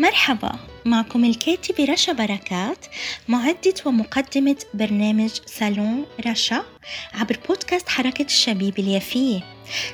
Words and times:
مرحبا 0.00 0.52
معكم 0.84 1.24
الكاتبة 1.24 1.84
رشا 1.84 2.12
بركات 2.12 2.86
معدة 3.28 3.74
ومقدمة 3.86 4.56
برنامج 4.74 5.30
صالون 5.46 6.04
رشا 6.26 6.64
عبر 7.14 7.38
بودكاست 7.48 7.88
حركة 7.88 8.24
الشبيبة 8.24 8.78
اليافية 8.78 9.40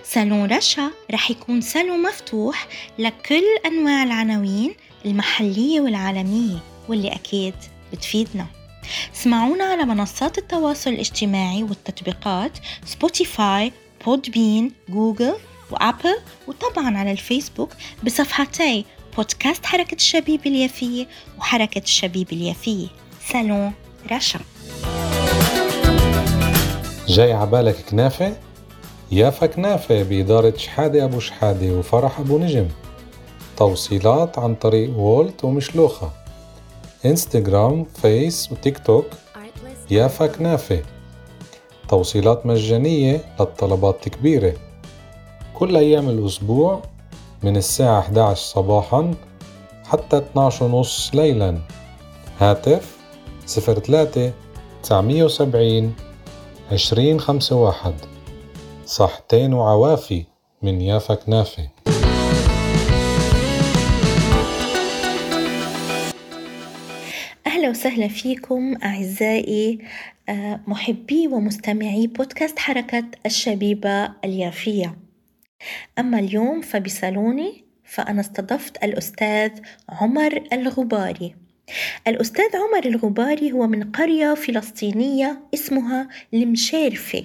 صالون 0.05 0.53
رشا 0.53 0.91
رح 1.11 1.31
يكون 1.31 1.61
صالون 1.61 2.03
مفتوح 2.03 2.69
لكل 2.99 3.45
أنواع 3.67 4.03
العناوين 4.03 4.75
المحلية 5.05 5.81
والعالمية 5.81 6.59
واللي 6.89 7.13
أكيد 7.13 7.55
بتفيدنا. 7.93 8.47
اسمعونا 9.15 9.65
على 9.65 9.85
منصات 9.85 10.39
التواصل 10.39 10.91
الاجتماعي 10.91 11.63
والتطبيقات 11.63 12.59
Spotify 12.85 13.73
Podbean 14.07 14.73
Google 14.89 15.35
و 15.71 15.78
Apple 15.78 16.17
وطبعا 16.47 16.99
على 16.99 17.13
الفيسبوك 17.13 17.71
بصفحتي 18.05 18.85
بودكاست 19.17 19.67
حركة 19.67 19.95
الشبيبة 19.95 20.47
اليافية 20.47 21.07
وحركة 21.39 21.79
الشبيبة 21.79 22.33
اليافية. 22.33 22.87
سالون 23.29 23.73
رشا 24.13 24.41
جاي 27.09 27.33
عبالك 27.33 27.77
كنافة؟ 27.91 28.37
يافا 29.13 29.47
كنافة 29.47 30.03
بإدارة 30.03 30.57
شحادة 30.57 31.05
أبو 31.05 31.21
شحادة 31.21 31.73
وفرح 31.73 32.21
أبو 32.21 32.39
نجم. 32.39 32.69
توصيلات 33.57 34.39
عن 34.39 34.55
طريق 34.55 34.99
Wolt 34.99 35.45
ومشلوخة. 35.45 36.11
إنستغرام 37.05 37.85
فيس 37.85 38.53
وتيك 38.53 38.79
توك 38.79 39.07
يافا 39.91 40.27
كنافة. 40.27 40.83
توصيلات 41.89 42.47
مجانية 42.47 43.25
للطلبات 43.41 44.07
الكبيرة. 44.07 44.55
كل 45.55 45.77
أيام 45.77 46.09
الأسبوع 46.09 46.83
من 47.43 47.57
الساعة 47.57 47.99
11 48.01 48.35
صباحا 48.41 49.15
حتى 49.85 50.17
12 50.19 50.65
ونص 50.65 51.11
ليلا. 51.15 51.59
هاتف 52.41 52.97
03 53.47 54.33
970 54.83 55.95
2051 56.73 57.95
صحتين 58.87 59.53
وعوافي 59.55 60.25
من 60.63 60.81
يافا 60.81 61.15
كنافة. 61.15 61.69
أهلا 67.47 67.71
وسهلا 67.71 68.09
فيكم 68.09 68.77
أعزائي 68.85 69.79
آه، 70.29 70.61
محبي 70.67 71.29
ومستمعي 71.29 72.07
بودكاست 72.07 72.59
حركة 72.59 73.05
الشبيبة 73.27 74.09
اليافية. 74.25 75.06
أما 75.99 76.19
اليوم 76.19 76.61
فبصالوني 76.61 77.65
فأنا 77.85 78.21
استضفت 78.21 78.85
الأستاذ 78.85 79.51
عمر 79.89 80.43
الغباري. 80.53 81.35
الأستاذ 82.09 82.57
عمر 82.57 82.87
الغباري 82.87 83.53
هو 83.53 83.67
من 83.67 83.91
قرية 83.91 84.35
فلسطينية 84.35 85.41
اسمها 85.55 86.09
المشارفة 86.35 87.25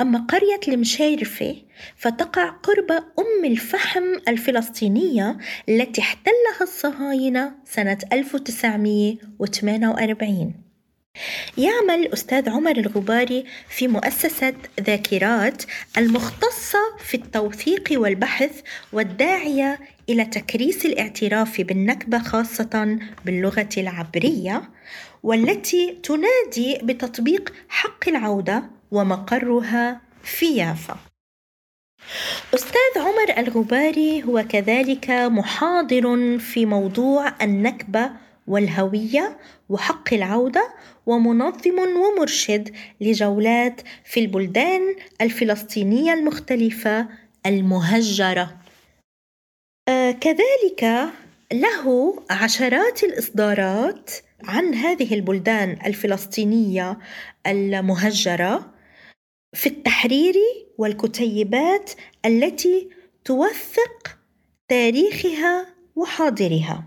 أما 0.00 0.18
قرية 0.18 0.60
المشارفة 0.68 1.56
فتقع 1.96 2.48
قرب 2.48 2.92
أم 2.92 3.44
الفحم 3.44 4.04
الفلسطينية 4.28 5.38
التي 5.68 6.00
احتلها 6.00 6.62
الصهاينة 6.62 7.54
سنة 7.64 7.98
1948 8.12 10.69
يعمل 11.58 12.12
أستاذ 12.12 12.50
عمر 12.50 12.76
الغباري 12.76 13.44
في 13.68 13.88
مؤسسة 13.88 14.54
ذاكرات 14.80 15.62
المختصة 15.98 16.78
في 16.98 17.16
التوثيق 17.16 17.88
والبحث 17.92 18.60
والداعية 18.92 19.78
إلى 20.08 20.24
تكريس 20.24 20.86
الاعتراف 20.86 21.60
بالنكبة 21.60 22.18
خاصة 22.18 22.98
باللغة 23.24 23.68
العبرية 23.76 24.62
والتي 25.22 25.98
تنادي 26.02 26.78
بتطبيق 26.82 27.52
حق 27.68 28.08
العودة 28.08 28.62
ومقرها 28.90 30.00
في 30.22 30.46
يافا. 30.56 30.96
أستاذ 32.54 32.92
عمر 32.96 33.38
الغباري 33.38 34.22
هو 34.24 34.44
كذلك 34.48 35.10
محاضر 35.10 36.38
في 36.38 36.66
موضوع 36.66 37.32
النكبة 37.42 38.10
والهوية 38.46 39.38
وحق 39.68 40.14
العودة 40.14 40.68
ومنظم 41.06 41.78
ومرشد 41.78 42.74
لجولات 43.00 43.80
في 44.04 44.20
البلدان 44.20 44.96
الفلسطينية 45.20 46.12
المختلفة 46.12 47.08
المهجرة. 47.46 48.56
آه 49.88 50.10
كذلك 50.10 51.10
له 51.52 52.16
عشرات 52.30 53.04
الإصدارات 53.04 54.10
عن 54.44 54.74
هذه 54.74 55.14
البلدان 55.14 55.78
الفلسطينية 55.86 56.98
المهجرة 57.46 58.74
في 59.54 59.68
التحرير 59.68 60.34
والكتيبات 60.78 61.90
التي 62.26 62.88
توثق 63.24 64.18
تاريخها 64.68 65.66
وحاضرها 65.96 66.84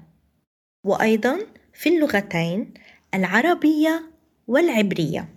وأيضا 0.86 1.40
في 1.74 1.90
اللغتين 1.90 2.74
العربية 3.14 4.04
والعبرية. 4.48 5.30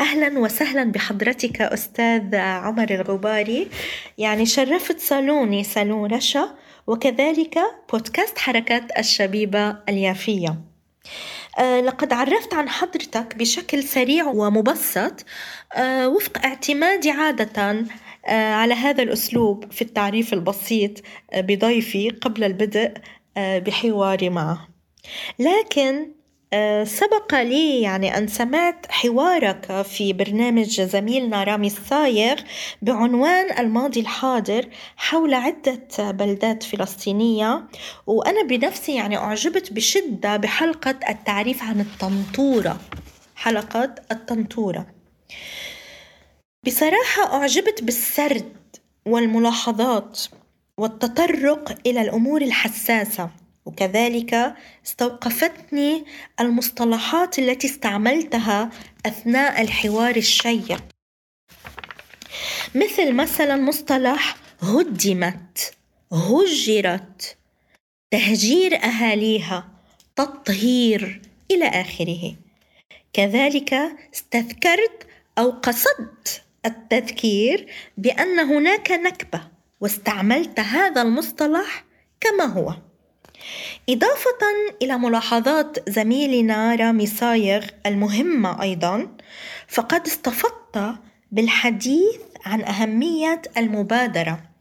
أهلا 0.00 0.38
وسهلا 0.38 0.84
بحضرتك 0.84 1.60
أستاذ 1.60 2.34
عمر 2.36 2.90
الغباري. 2.90 3.68
يعني 4.18 4.46
شرفت 4.46 5.00
صالوني 5.00 5.64
صالون 5.64 6.14
رشا 6.14 6.54
وكذلك 6.86 7.58
بودكاست 7.92 8.38
حركة 8.38 8.86
الشبيبة 8.98 9.76
اليافية. 9.88 10.60
أه 11.58 11.80
لقد 11.80 12.12
عرفت 12.12 12.54
عن 12.54 12.68
حضرتك 12.68 13.36
بشكل 13.36 13.82
سريع 13.82 14.26
ومبسط. 14.26 15.24
أه 15.74 16.08
وفق 16.08 16.44
اعتمادي 16.44 17.10
عادة 17.10 17.84
أه 18.26 18.54
على 18.54 18.74
هذا 18.74 19.02
الأسلوب 19.02 19.72
في 19.72 19.82
التعريف 19.82 20.32
البسيط 20.32 20.92
بضيفي 21.34 22.10
قبل 22.10 22.44
البدء 22.44 22.92
بحواري 23.36 24.30
معه. 24.30 24.68
لكن 25.38 26.08
سبق 26.84 27.34
لي 27.34 27.82
يعني 27.82 28.18
أن 28.18 28.26
سمعت 28.26 28.86
حوارك 28.92 29.82
في 29.82 30.12
برنامج 30.12 30.80
زميلنا 30.80 31.44
رامي 31.44 31.66
الصايغ 31.66 32.36
بعنوان 32.82 33.58
الماضي 33.58 34.00
الحاضر 34.00 34.68
حول 34.96 35.34
عدة 35.34 35.88
بلدات 35.98 36.62
فلسطينية 36.62 37.64
وأنا 38.06 38.42
بنفسي 38.42 38.94
يعني 38.94 39.16
أعجبت 39.16 39.72
بشدة 39.72 40.36
بحلقة 40.36 40.94
التعريف 41.08 41.62
عن 41.62 41.80
الطنطورة 41.80 42.80
حلقة 43.36 43.94
الطنطورة. 44.12 44.86
بصراحة 46.66 47.34
أعجبت 47.34 47.82
بالسرد 47.82 48.56
والملاحظات 49.06 50.20
والتطرق 50.78 51.78
إلى 51.86 52.00
الأمور 52.00 52.42
الحساسة. 52.42 53.30
وكذلك 53.64 54.54
استوقفتني 54.86 56.04
المصطلحات 56.40 57.38
التي 57.38 57.66
استعملتها 57.66 58.70
أثناء 59.06 59.62
الحوار 59.62 60.16
الشيق. 60.16 60.82
مثل 62.74 63.12
مثلا 63.12 63.56
مصطلح 63.56 64.36
هدمت 64.60 65.74
هجرت 66.12 67.36
تهجير 68.10 68.76
أهاليها 68.76 69.68
تطهير 70.16 71.22
إلى 71.50 71.66
آخره. 71.66 72.34
كذلك 73.12 73.74
استذكرت 74.14 75.06
أو 75.38 75.50
قصدت 75.50 76.42
التذكير 76.66 77.66
بأن 77.96 78.40
هناك 78.40 78.90
نكبة 78.90 79.40
واستعملت 79.80 80.60
هذا 80.60 81.02
المصطلح 81.02 81.84
كما 82.20 82.44
هو. 82.44 82.74
إضافة 83.88 84.42
إلى 84.82 84.98
ملاحظات 84.98 85.90
زميلنا 85.90 86.74
رامي 86.74 87.06
صايغ 87.06 87.64
المهمة 87.86 88.62
أيضا 88.62 89.08
فقد 89.68 90.06
استفدت 90.06 90.94
بالحديث 91.32 92.20
عن 92.46 92.62
أهمية 92.62 93.42
المبادرة. 93.56 94.51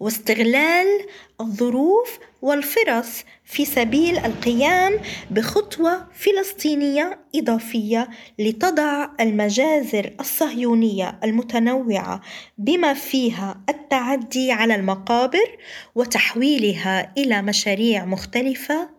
واستغلال 0.00 1.06
الظروف 1.40 2.18
والفرص 2.42 3.24
في 3.44 3.64
سبيل 3.64 4.18
القيام 4.18 5.00
بخطوة 5.30 6.08
فلسطينية 6.14 7.18
إضافية 7.34 8.08
لتضع 8.38 9.08
المجازر 9.20 10.10
الصهيونية 10.20 11.20
المتنوعة 11.24 12.20
بما 12.58 12.94
فيها 12.94 13.60
التعدي 13.68 14.52
على 14.52 14.74
المقابر 14.74 15.58
وتحويلها 15.94 17.12
إلى 17.18 17.42
مشاريع 17.42 18.04
مختلفة 18.04 18.90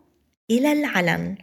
إلى 0.52 0.72
العلن. 0.72 1.38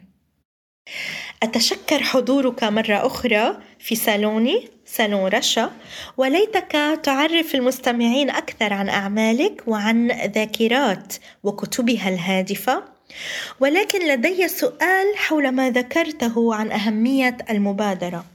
أتشكر 1.43 2.03
حضورك 2.03 2.63
مرة 2.63 3.07
أخرى 3.07 3.57
في 3.79 3.95
صالوني 3.95 4.69
صالون 4.85 5.27
رشا 5.27 5.71
وليتك 6.17 6.99
تعرف 7.03 7.55
المستمعين 7.55 8.29
أكثر 8.29 8.73
عن 8.73 8.89
أعمالك 8.89 9.63
وعن 9.67 10.11
ذاكرات 10.11 11.13
وكتبها 11.43 12.09
الهادفة. 12.09 12.83
ولكن 13.59 14.07
لدي 14.07 14.47
سؤال 14.47 15.17
حول 15.17 15.51
ما 15.51 15.69
ذكرته 15.69 16.55
عن 16.55 16.71
أهمية 16.71 17.37
المبادرة. 17.49 18.25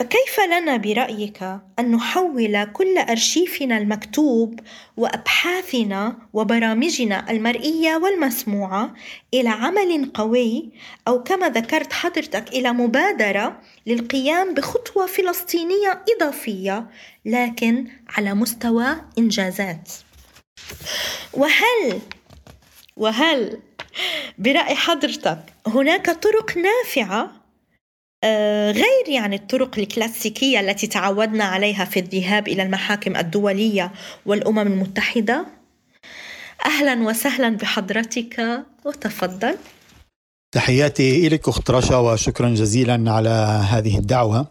فكيف 0.00 0.40
لنا 0.40 0.76
برأيك 0.76 1.42
أن 1.78 1.90
نحول 1.90 2.64
كل 2.64 2.98
أرشيفنا 2.98 3.78
المكتوب 3.78 4.60
وأبحاثنا 4.96 6.16
وبرامجنا 6.32 7.30
المرئية 7.30 7.96
والمسموعة 7.96 8.94
إلى 9.34 9.48
عمل 9.48 10.10
قوي 10.14 10.70
أو 11.08 11.22
كما 11.22 11.48
ذكرت 11.48 11.92
حضرتك 11.92 12.48
إلى 12.48 12.72
مبادرة 12.72 13.60
للقيام 13.86 14.54
بخطوة 14.54 15.06
فلسطينية 15.06 16.04
إضافية 16.16 16.90
لكن 17.24 17.88
على 18.16 18.34
مستوى 18.34 18.96
إنجازات. 19.18 19.90
وهل 21.32 22.00
وهل 22.96 23.58
برأي 24.38 24.74
حضرتك 24.74 25.38
هناك 25.66 26.10
طرق 26.10 26.56
نافعة 26.56 27.39
غير 28.70 29.08
يعني 29.08 29.36
الطرق 29.36 29.78
الكلاسيكية 29.78 30.60
التي 30.60 30.86
تعودنا 30.86 31.44
عليها 31.44 31.84
في 31.84 32.00
الذهاب 32.00 32.48
إلى 32.48 32.62
المحاكم 32.62 33.16
الدولية 33.16 33.92
والأمم 34.26 34.58
المتحدة. 34.58 35.46
أهلا 36.66 37.08
وسهلا 37.08 37.56
بحضرتك 37.56 38.64
وتفضل. 38.84 39.56
تحياتي 40.52 41.28
لك 41.28 41.48
أخت 41.48 41.70
رشا 41.70 41.96
وشكرا 41.96 42.48
جزيلا 42.48 43.12
على 43.12 43.64
هذه 43.70 43.98
الدعوة. 43.98 44.46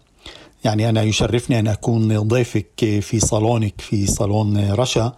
يعني 0.63 0.89
أنا 0.89 1.03
يشرفني 1.03 1.59
أن 1.59 1.67
أكون 1.67 2.19
ضيفك 2.19 2.99
في 3.01 3.19
صالونك 3.19 3.81
في 3.81 4.07
صالون 4.07 4.71
رشا 4.71 5.13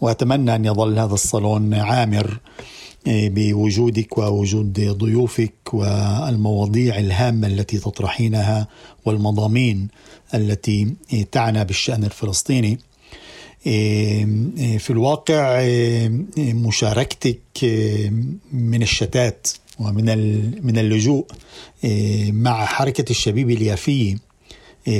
وأتمنى 0.00 0.54
أن 0.54 0.64
يظل 0.64 0.98
هذا 0.98 1.14
الصالون 1.14 1.74
عامر. 1.74 2.38
بوجودك 3.06 4.18
ووجود 4.18 4.80
ضيوفك 4.80 5.74
والمواضيع 5.74 6.98
الهامة 6.98 7.46
التي 7.46 7.78
تطرحينها 7.78 8.68
والمضامين 9.04 9.88
التي 10.34 10.94
تعنى 11.32 11.64
بالشأن 11.64 12.04
الفلسطيني. 12.04 12.78
إيه، 13.66 14.78
في 14.78 14.90
الواقع 14.90 15.60
إيه، 15.60 16.08
مشاركتك 16.38 17.40
من 18.52 18.82
الشتات 18.82 19.48
ومن 19.78 20.04
من 20.64 20.78
اللجوء 20.78 21.26
مع 22.30 22.64
حركة 22.64 23.10
الشبيب 23.10 23.50
اليافيه 23.50 24.16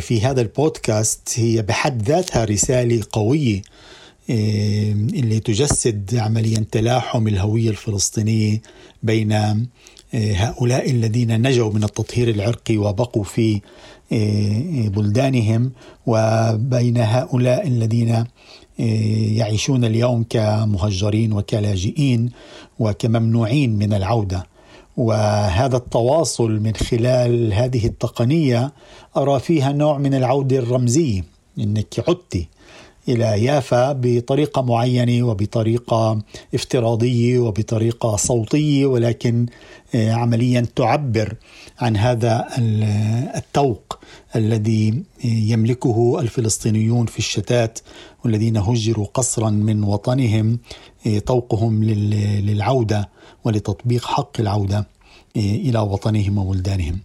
في 0.00 0.20
هذا 0.20 0.40
البودكاست 0.40 1.28
هي 1.34 1.62
بحد 1.62 2.02
ذاتها 2.02 2.44
رسالة 2.44 3.02
قوية 3.12 3.54
إيه، 3.54 3.62
اللي 4.30 5.40
تجسد 5.40 6.16
عمليا 6.16 6.64
تلاحم 6.72 7.28
الهوية 7.28 7.70
الفلسطينية 7.70 8.62
بين 9.02 9.32
إيه، 9.32 10.48
هؤلاء 10.48 10.90
الذين 10.90 11.42
نجوا 11.48 11.72
من 11.72 11.84
التطهير 11.84 12.28
العرقي 12.28 12.76
وبقوا 12.76 13.24
في 13.24 13.60
إيه، 14.12 14.88
بلدانهم 14.88 15.72
وبين 16.06 16.96
هؤلاء 16.96 17.66
الذين 17.66 18.24
يعيشون 19.38 19.84
اليوم 19.84 20.24
كمهجرين 20.30 21.32
وكلاجئين 21.32 22.30
وكممنوعين 22.78 23.76
من 23.78 23.92
العودة. 23.92 24.46
وهذا 24.96 25.76
التواصل 25.76 26.50
من 26.50 26.74
خلال 26.74 27.52
هذه 27.52 27.86
التقنية 27.86 28.72
أرى 29.16 29.40
فيها 29.40 29.72
نوع 29.72 29.98
من 29.98 30.14
العودة 30.14 30.58
الرمزية 30.58 31.24
إنك 31.58 32.04
عدتي 32.08 32.48
إلى 33.08 33.44
يافا 33.44 33.92
بطريقة 33.92 34.62
معينة 34.62 35.26
وبطريقة 35.26 36.18
افتراضية 36.54 37.38
وبطريقة 37.38 38.16
صوتية 38.16 38.86
ولكن 38.86 39.46
آه، 39.94 40.12
عمليا 40.12 40.66
تعبر 40.76 41.34
عن 41.80 41.96
هذا 41.96 42.48
التوق 43.36 43.98
الذي 44.36 45.02
يملكه 45.24 46.20
الفلسطينيون 46.20 47.06
في 47.06 47.18
الشتات 47.18 47.78
والذين 48.24 48.56
هجروا 48.56 49.06
قصرا 49.14 49.50
من 49.50 49.84
وطنهم 49.84 50.58
آه، 51.06 51.18
طوقهم 51.18 51.84
للعودة 51.84 53.08
ولتطبيق 53.44 54.04
حق 54.04 54.40
العودة. 54.40 54.86
إلى 55.36 55.78
وطنهم 55.78 56.38
وبلدانهم. 56.38 56.98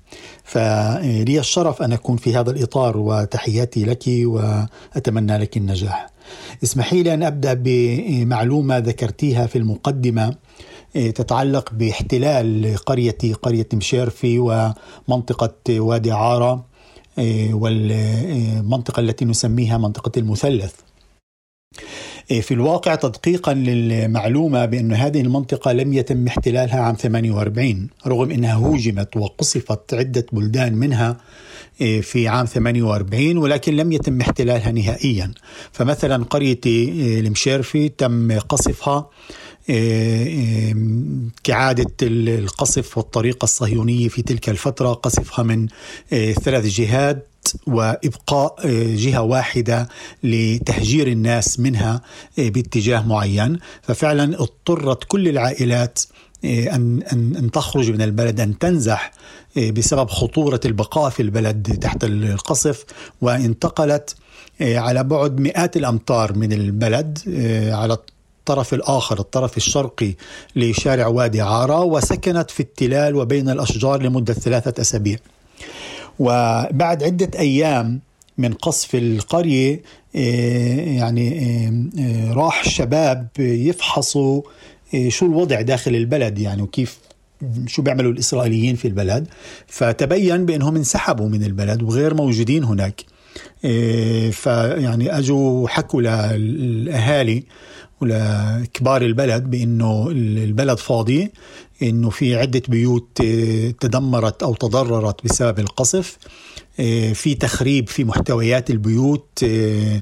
فلي 0.44 1.40
الشرف 1.40 1.82
أن 1.82 1.94
أكون 1.94 2.18
في 2.18 2.36
هذا 2.36 2.52
الإطار 2.52 2.98
وتحياتي 2.98 3.86
لك 3.86 4.04
وأتمنى 4.08 5.38
لك 5.38 5.58
النجاح. 5.58 6.10
اسمحي 6.64 7.04
لي 7.04 7.14
ان 7.14 7.24
أبدأ 7.24 7.54
بمعلومة 7.54 8.78
ذكرتيها 8.78 9.48
في 9.48 9.58
المقدمة 9.58 10.36
تتعلق 10.94 11.74
باحتلال 11.74 12.78
قريتي 12.78 13.34
قرية 13.34 13.68
مشيرفي 13.74 14.40
ومنطقة 14.40 15.80
وادي 15.80 16.12
عارة 16.12 16.66
والمنطقة 17.52 19.00
التي 19.00 19.26
نسميها 19.26 19.78
منطقة 19.78 20.12
المثلث. 20.18 20.74
إيه، 22.32 22.42
في 22.42 22.54
الواقع 22.54 22.96
تدقيقا 22.96 23.54
للمعلومة 23.54 24.66
بأن 24.66 24.94
هذه 24.94 25.22
المنطقة 25.22 25.72
لم 25.72 25.94
يتم 25.94 26.28
احتلالها 26.28 26.80
عام 26.80 26.96
48 26.96 27.88
رغم 28.08 28.32
أنها 28.32 28.54
هوجمت 28.54 29.18
وقصفت 29.18 29.94
عدة 29.94 30.26
بلدان 30.32 30.74
منها 30.74 31.18
إيه، 31.82 32.02
في 32.02 32.28
عام 32.28 32.46
48 32.46 33.38
ولكن 33.38 33.76
لم 33.76 33.92
يتم 33.92 34.22
احتلالها 34.22 34.72
نهائيا. 34.72 35.32
فمثلا 35.72 36.24
قرية 36.24 36.60
إيه، 36.66 37.20
المشيرفي 37.20 37.90
تم 37.90 38.40
قصفها 38.40 39.10
كعادة 41.44 41.92
القصف 42.02 42.98
والطريقة 42.98 43.44
الصهيونية 43.44 44.08
في 44.08 44.22
تلك 44.22 44.50
الفترة 44.50 44.94
قصفها 44.94 45.44
من 45.44 45.68
ثلاث 46.44 46.66
جهات 46.66 47.28
وإبقاء 47.68 48.56
آه، 48.66 48.96
جهة 48.96 49.22
واحدة 49.22 49.90
لتهجير 50.24 51.08
الناس 51.08 51.60
منها 51.60 52.02
آه، 52.40 52.50
باتجاه 52.50 53.02
معين. 53.08 53.60
ففعلا 53.82 54.42
اضطرت 54.42 55.04
كل 55.04 55.28
العائلات 55.28 56.00
آه، 56.46 56.76
أن 56.76 57.02
أن 57.14 57.36
أن 57.36 57.52
تخرج 57.52 57.92
من 57.92 58.02
البلد 58.02 58.40
أن 58.40 58.58
تنزح 58.58 59.12
بسبب 59.58 60.10
خطورة 60.10 60.60
البقاء 60.66 61.10
في 61.10 61.22
البلد 61.22 61.78
تحت 61.82 62.04
القصف. 62.04 62.86
وانتقلت 63.22 64.16
على 64.62 65.04
بعد 65.04 65.40
مئات 65.40 65.78
الأمتار 65.78 66.38
من 66.38 66.54
البلد 66.54 67.20
على 67.74 67.98
الطرف 68.50 68.74
الآخر 68.74 69.20
الطرف 69.20 69.58
الشرقي 69.58 70.14
لشارع 70.56 71.08
وادي 71.08 71.42
عارة 71.42 71.82
وسكنت 71.82 72.52
في 72.52 72.60
التلال 72.60 73.16
وبين 73.16 73.50
الأشجار 73.50 74.02
لمدة 74.02 74.34
ثلاثة 74.34 74.82
أسابيع. 74.82 75.18
وبعد 76.20 77.04
عدة 77.04 77.40
أيام 77.40 78.00
من 78.38 78.54
قصف 78.54 78.96
القرية 78.96 79.82
آه، 80.16 80.80
يعني 80.80 81.40
آه، 81.40 82.02
آه، 82.02 82.34
راح 82.34 82.66
الشباب 82.66 83.28
يفحصوا 83.40 84.42
شو 85.08 85.26
الوضع 85.26 85.62
داخل 85.62 85.96
البلد 85.96 86.40
يعني 86.40 86.62
وكيف 86.62 87.00
شو 87.68 87.82
بيعملوا 87.82 88.12
الإسرائيليين 88.12 88.76
في 88.76 88.88
البلد. 88.88 89.28
فتبين 89.68 90.46
بأنهم 90.46 90.76
انسحبوا 90.76 91.30
من 91.30 91.44
البلد 91.44 91.84
وغير 91.84 92.14
موجودين 92.14 92.64
هناك. 92.64 93.02
فيعني 94.32 95.18
أجوا 95.18 95.68
حكوا 95.68 96.02
للأهالي 96.02 97.44
ولكبار 98.02 99.02
البلد 99.02 99.44
بأنه 99.44 100.08
البلد 100.12 100.78
فاضي 100.78 101.32
إنه 101.82 102.10
في 102.10 102.36
عدة 102.36 102.62
بيوت 102.68 103.22
آه، 103.24 103.74
تدمرت 103.80 104.44
أو 104.44 104.56
تضررت 104.56 105.26
بسبب 105.26 105.60
القصف. 105.60 106.18
آه، 106.80 107.14
في 107.14 107.36
تخريب 107.36 107.90
في 107.90 108.04
محتويات 108.04 108.70
البيوت 108.70 109.44
آه، 109.44 110.02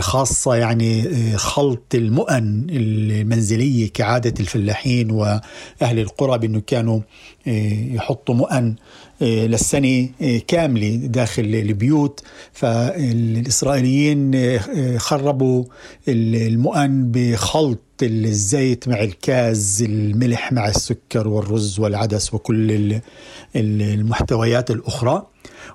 خاصة 0.00 0.54
يعني 0.54 1.08
خلط 1.36 1.94
المؤن 1.94 2.66
المنزلية 2.70 3.90
كعادة 3.94 4.34
الفلاحين 4.40 5.10
وأهل 5.10 5.98
القرى 5.98 6.38
بأنه 6.38 6.60
كانوا 6.66 7.00
يحطوا 7.46 8.34
مؤن 8.34 8.74
للسنة 9.20 10.08
كاملة 10.48 10.96
داخل 10.96 11.42
البيوت. 11.42 12.22
فالإسرائيليين 12.52 14.58
خربوا 14.98 15.64
المؤن 16.08 17.10
بخلط 17.10 17.78
الزيت 18.02 18.88
مع 18.88 19.02
الكاز 19.02 19.82
الملح 19.82 20.52
مع 20.52 20.68
السكر 20.68 21.28
والرز 21.28 21.80
والعدس 21.80 22.34
وكل 22.34 23.00
المحتويات 23.56 24.70
الأخرى. 24.70 25.26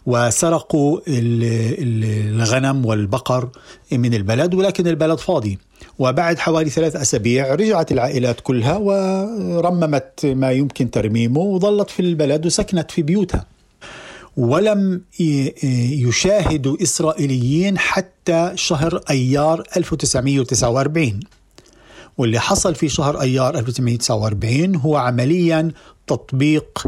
وسرقوا 0.05 0.99
الغنم 1.07 2.85
والبقر 2.85 3.49
من 3.91 4.13
البلد 4.13 4.53
ولكن 4.53 4.87
البلد 4.87 5.19
فاضي. 5.19 5.59
وبعد 5.99 6.39
حوالي 6.39 6.69
ثلاث 6.69 6.95
أسابيع 6.95 7.55
رجعت 7.55 7.91
العائلات 7.91 8.39
كلها 8.39 8.77
ورممت 8.77 10.25
ما 10.25 10.51
يمكن 10.51 10.91
ترميمه 10.91 11.39
وظلت 11.39 11.89
في 11.89 11.99
البلد 11.99 12.45
وسكنت 12.45 12.91
في 12.91 13.01
بيوتها. 13.01 13.45
ولم 14.37 15.01
يشاهدوا 16.09 16.77
إسرائيليين 16.83 17.77
حتى 17.77 18.51
شهر 18.55 19.01
أيار 19.09 19.63
1949 19.77 21.19
واللي 22.17 22.39
حصل 22.39 22.75
في 22.75 22.89
شهر 22.89 23.21
أيار 23.21 23.57
1949 23.57 24.75
هو 24.75 24.95
عمليا 24.95 25.71
تطبيق 26.07 26.87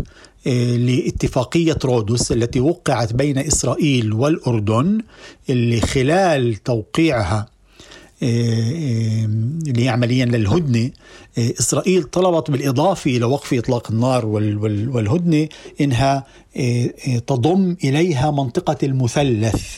لاتفاقية 0.78 1.78
رودس 1.86 2.32
التي 2.32 2.60
وقعت 2.60 3.14
بين 3.14 3.38
إسرائيل 3.38 4.14
والأردن 4.14 5.02
اللي 5.50 5.82
خلال 5.82 6.56
توقيعها 6.56 7.46
اللي 8.24 9.90
عمليا 9.90 10.26
للهدنة 10.26 10.92
إسرائيل 11.38 12.04
طلبت 12.04 12.52
بالإضافة 12.52 13.12
إلى 13.18 13.26
وقف 13.26 13.54
إطلاق 13.54 13.92
النار 13.92 14.26
والهدنة 14.26 15.48
إنها 15.82 16.24
تضم 17.28 17.76
إليها 17.84 18.32
منطقة 18.32 18.78
المثلث. 18.84 19.78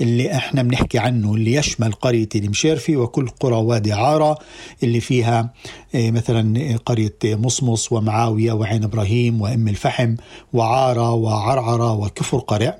اللي 0.00 0.32
إحنا 0.36 0.62
بنحكي 0.62 0.98
عنه 0.98 1.34
اللي 1.34 1.52
يشمل 1.54 1.92
قرية 1.92 2.28
المشيرفي 2.34 2.96
وكل 2.96 3.28
قرى 3.28 3.56
وادي 3.56 3.92
عارة 3.92 4.38
اللي 4.82 5.00
فيها 5.00 5.52
مثلا 5.94 6.76
قرية 6.76 7.16
مصمص 7.24 7.92
ومعاوية 7.92 8.52
وعين 8.52 8.84
إبراهيم 8.84 9.40
وأم 9.40 9.68
الفحم 9.68 10.14
وعارة 10.52 11.12
وعرعرة 11.12 11.92
وكفر 11.92 12.38
قرع. 12.38 12.78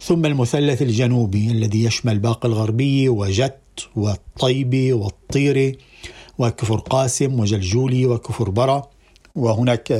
ثم 0.00 0.26
المثلث 0.26 0.82
الجنوبي 0.82 1.50
الذي 1.50 1.84
يشمل 1.84 2.18
باقي 2.18 2.48
الغربية 2.48 3.08
وجت 3.08 3.58
والطيبة 3.96 4.92
والطيرة 4.92 5.74
وكفر 6.38 6.78
قاسم 6.78 7.40
وجلجولي 7.40 8.06
وكفر 8.06 8.50
برا. 8.50 8.82
وهناك 9.36 9.92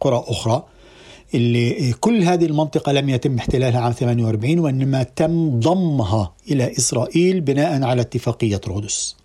قرى 0.00 0.24
أخرى. 0.28 0.64
اللي 1.34 1.92
كل 2.00 2.22
هذه 2.22 2.44
المنطقة 2.44 2.92
لم 2.92 3.08
يتم 3.08 3.38
احتلالها 3.38 3.80
عام 3.80 3.92
48 3.92 4.58
وإنما 4.58 5.02
تم 5.02 5.60
ضمها 5.60 6.34
إلى 6.50 6.72
إسرائيل 6.78 7.40
بناء 7.40 7.82
على 7.82 8.00
اتفاقية 8.00 8.60
رودس. 8.68 9.16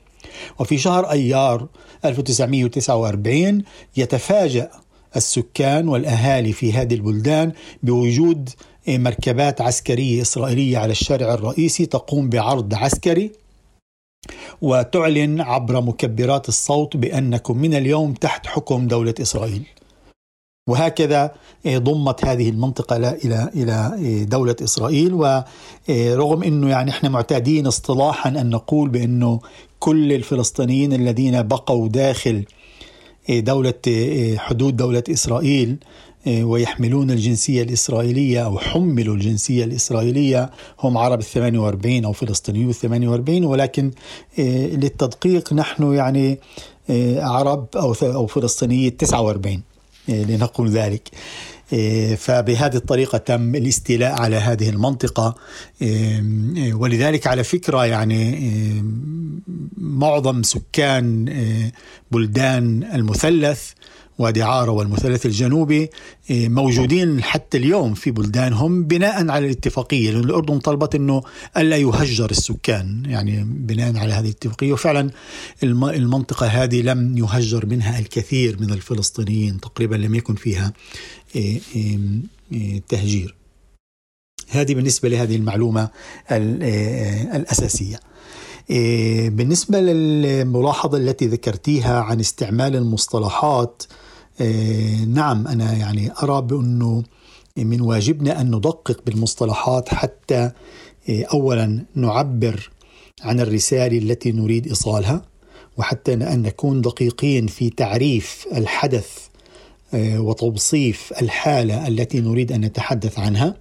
وفي 0.60 0.78
شهر 0.78 1.12
أيار 1.12 1.68
1949 2.06 3.64
يتفاجأ 3.98 4.70
السكان 5.16 5.88
والأهالي 5.88 6.54
في 6.54 6.74
هذه 6.74 6.94
البلدان 6.94 7.52
بوجود 7.84 8.50
مركبات 8.88 9.62
عسكرية 9.62 10.22
إسرائيلية 10.22 10.78
على 10.78 10.92
الشارع 10.92 11.34
الرئيسي 11.34 11.86
تقوم 11.86 12.30
بعرض 12.30 12.74
عسكري 12.74 13.32
وتعلن 14.62 15.42
عبر 15.42 15.82
مكبرات 15.82 16.50
الصوت 16.50 16.98
بأنكم 16.98 17.58
من 17.58 17.74
اليوم 17.74 18.14
تحت 18.14 18.48
حكم 18.48 18.88
دولة 18.88 19.14
إسرائيل. 19.22 19.64
وهكذا 20.70 21.32
ضمت 21.68 22.26
هذه 22.26 22.50
المنطقة 22.50 22.96
إلى 22.96 23.50
إلى 23.56 24.26
دولة 24.30 24.56
إسرائيل. 24.64 25.14
ورغم 25.14 26.44
أنه 26.44 26.70
يعني 26.70 26.92
إحنا 26.92 27.10
معتادين 27.10 27.68
اصطلاحا 27.68 28.30
أن 28.30 28.50
نقول 28.50 28.90
بأنه 28.90 29.40
كل 29.80 30.14
الفلسطينيين 30.14 30.94
الذين 30.94 31.42
بقوا 31.42 31.88
داخل 31.88 32.46
دولة 33.30 33.74
حدود 34.38 34.78
دولة 34.78 35.04
إسرائيل 35.10 35.78
ويحملون 36.28 37.12
الجنسية 37.12 37.64
الإسرائيلية 37.64 38.46
أو 38.46 38.60
حملوا 38.60 39.16
الجنسية 39.16 39.64
الإسرائيلية 39.64 40.50
هم 40.80 40.98
عرب 40.98 41.20
الثمانية 41.20 41.60
وأربعين 41.60 42.06
أو 42.06 42.14
فلسطينيو 42.14 42.70
الثمانية 42.70 43.08
وأربعين. 43.10 43.46
ولكن 43.46 43.92
للتدقيق 44.74 45.54
نحن 45.54 45.94
يعني 45.94 46.40
عرب 47.20 47.68
أو 47.76 47.96
أو 48.04 48.28
فلسطينية 48.28 48.90
49 48.90 49.62
لنقول 50.08 50.70
ذلك. 50.70 51.10
فبهذه 52.18 52.76
الطريقة 52.76 53.18
تم 53.18 53.56
الاستيلاء 53.56 54.22
على 54.22 54.36
هذه 54.36 54.70
المنطقة. 54.70 55.36
ولذلك 56.74 57.28
على 57.28 57.44
فكرة 57.44 57.86
يعني 57.86 58.84
معظم 59.78 60.44
سكان 60.44 61.26
بلدان 62.12 62.84
المثلث 62.94 63.72
وادي 64.18 64.44
عارة 64.44 64.72
والمثلث 64.72 65.26
الجنوبي 65.26 65.90
موجودين 66.30 67.24
حتى 67.24 67.58
اليوم 67.58 67.94
في 67.94 68.12
بلدانهم 68.12 68.84
بناء 68.84 69.30
على 69.30 69.46
الاتفاقية. 69.46 70.12
لأن 70.12 70.24
الأردن 70.24 70.60
طلبت 70.60 70.96
أنه 70.96 71.22
ألا 71.58 71.78
يهجر 71.78 72.32
السكان 72.32 73.04
يعني 73.06 73.44
بناء 73.44 73.98
على 73.98 74.14
هذه 74.14 74.26
الاتفاقية. 74.26 74.74
وفعلا 74.74 75.12
المنطقة 75.64 76.48
هذه 76.48 76.82
لم 76.82 77.18
يهجر 77.18 77.66
منها 77.66 78.00
الكثير 78.00 78.62
من 78.62 78.72
الفلسطينيين 78.72 79.60
تقريبا 79.60 79.96
لم 79.96 80.16
يكن 80.16 80.36
فيها 80.36 80.74
تهجير. 82.90 83.36
هذه 84.50 84.74
بالنسبة 84.74 85.10
لهذه 85.10 85.36
المعلومة 85.36 85.90
الأساسية. 86.32 88.00
بالنسبة 89.30 89.80
للملاحظة 89.80 90.98
التي 90.98 91.28
ذكرتيها 91.28 92.02
عن 92.02 92.20
استعمال 92.20 92.76
المصطلحات 92.76 93.84
نعم 95.08 95.48
أنا 95.48 95.74
يعني 95.74 96.12
أرى 96.24 96.42
بأنه 96.42 97.04
من 97.58 97.82
واجبنا 97.82 98.42
أن 98.42 98.56
ندقق 98.56 99.02
بالمصطلحات 99.06 99.90
حتى 99.90 100.52
أولا 101.10 101.86
نعبر 101.96 102.70
عن 103.22 103.40
الرسالة 103.40 103.98
التي 103.98 104.32
نريد 104.32 104.68
إيصالها 104.68 105.22
وحتى 105.78 106.14
أن 106.14 106.42
نكون 106.42 106.82
دقيقين 106.82 107.48
في 107.48 107.70
تعريف 107.70 108.46
الحدث 108.56 109.28
وتوصيف 109.94 111.14
الحالة 111.22 111.88
التي 111.88 112.22
نريد 112.22 112.52
أن 112.52 112.62
نتحدث 112.62 113.20
عنها. 113.20 113.56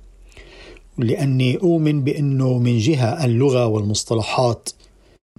لأني 0.99 1.57
أؤمن 1.57 2.05
بأنه 2.05 2.59
من 2.59 2.79
جهة 2.79 3.25
اللغة 3.25 3.67
والمصطلحات 3.67 4.69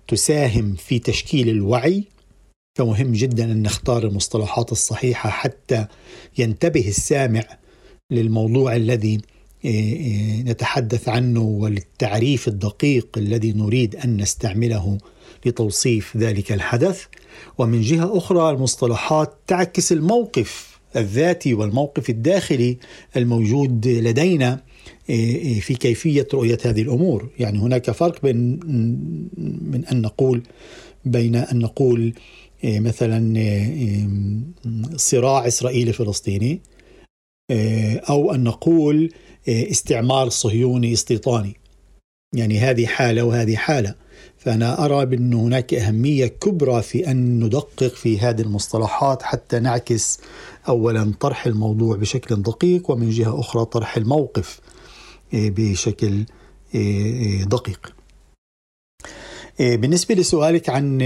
تساهم 0.07 0.75
في 0.75 0.99
تشكيل 0.99 1.49
الوعي 1.49 2.03
فمهم 2.75 3.12
جدا 3.12 3.44
أن 3.44 3.62
نختار 3.62 4.03
المصطلحات 4.03 4.72
الصحيحة 4.72 5.29
حتى 5.29 5.86
ينتبه 6.38 6.88
السامع 6.88 7.44
للموضوع 8.12 8.75
الذي 8.75 9.22
نتحدث 10.46 11.10
عنه 11.10 11.41
وللتعريف 11.41 12.48
الدقيق 12.48 13.08
الذي 13.17 13.53
نريد 13.53 13.96
أن 13.96 14.17
نستعمله 14.17 14.98
لتوصيف 15.46 16.17
ذلك 16.17 16.51
الحدث. 16.51 17.03
ومن 17.58 17.82
جهة 17.82 18.17
أخرى 18.17 18.50
المصطلحات 18.50 19.34
تعكس 19.48 19.91
الموقف 19.91 20.79
الذاتي 20.96 21.53
والموقف 21.53 22.10
الداخلي 22.10 22.77
الموجود 23.17 23.88
لدينا 23.88 24.62
في 25.62 25.77
كيفية 25.79 26.27
رؤية 26.34 26.58
هذه 26.65 26.82
الأمور، 26.82 27.29
يعني 27.39 27.60
هناك 27.60 27.91
فرق 27.91 28.22
بين 28.24 28.60
من 29.72 29.86
أن 29.91 30.01
نقول 30.01 30.44
بين 31.05 31.36
أن 31.36 31.60
نقول 31.60 32.13
مثلا 32.65 33.34
صراع 34.95 35.48
إسرائيلي 35.48 35.93
فلسطيني 35.93 36.62
أو 38.10 38.34
أن 38.34 38.43
نقول 38.43 39.13
استعمار 39.48 40.29
صهيوني 40.29 40.93
استيطاني. 40.93 41.55
يعني 42.36 42.60
هذه 42.60 42.86
حالة 42.86 43.24
وهذه 43.24 43.55
حالة. 43.55 43.95
فأنا 44.38 44.86
أرى 44.86 45.05
بأن 45.05 45.34
هناك 45.34 45.74
أهمية 45.74 46.27
كبرى 46.27 46.81
في 46.81 47.12
أن 47.12 47.43
ندقق 47.43 47.88
في 47.88 48.19
هذه 48.19 48.41
المصطلحات 48.41 49.24
حتى 49.24 49.60
نعكس 49.60 50.19
اولا 50.67 51.13
طرح 51.19 51.45
الموضوع 51.45 51.95
بشكل 51.95 52.36
دقيق 52.41 52.91
ومن 52.91 53.10
جهة 53.10 53.39
أخرى 53.39 53.65
طرح 53.65 53.98
الموقف 53.98 54.60
بشكل 55.34 56.25
دقيق. 57.45 57.94
بالنسبة 59.59 60.15
لسؤالك 60.15 60.69
عن 60.69 60.97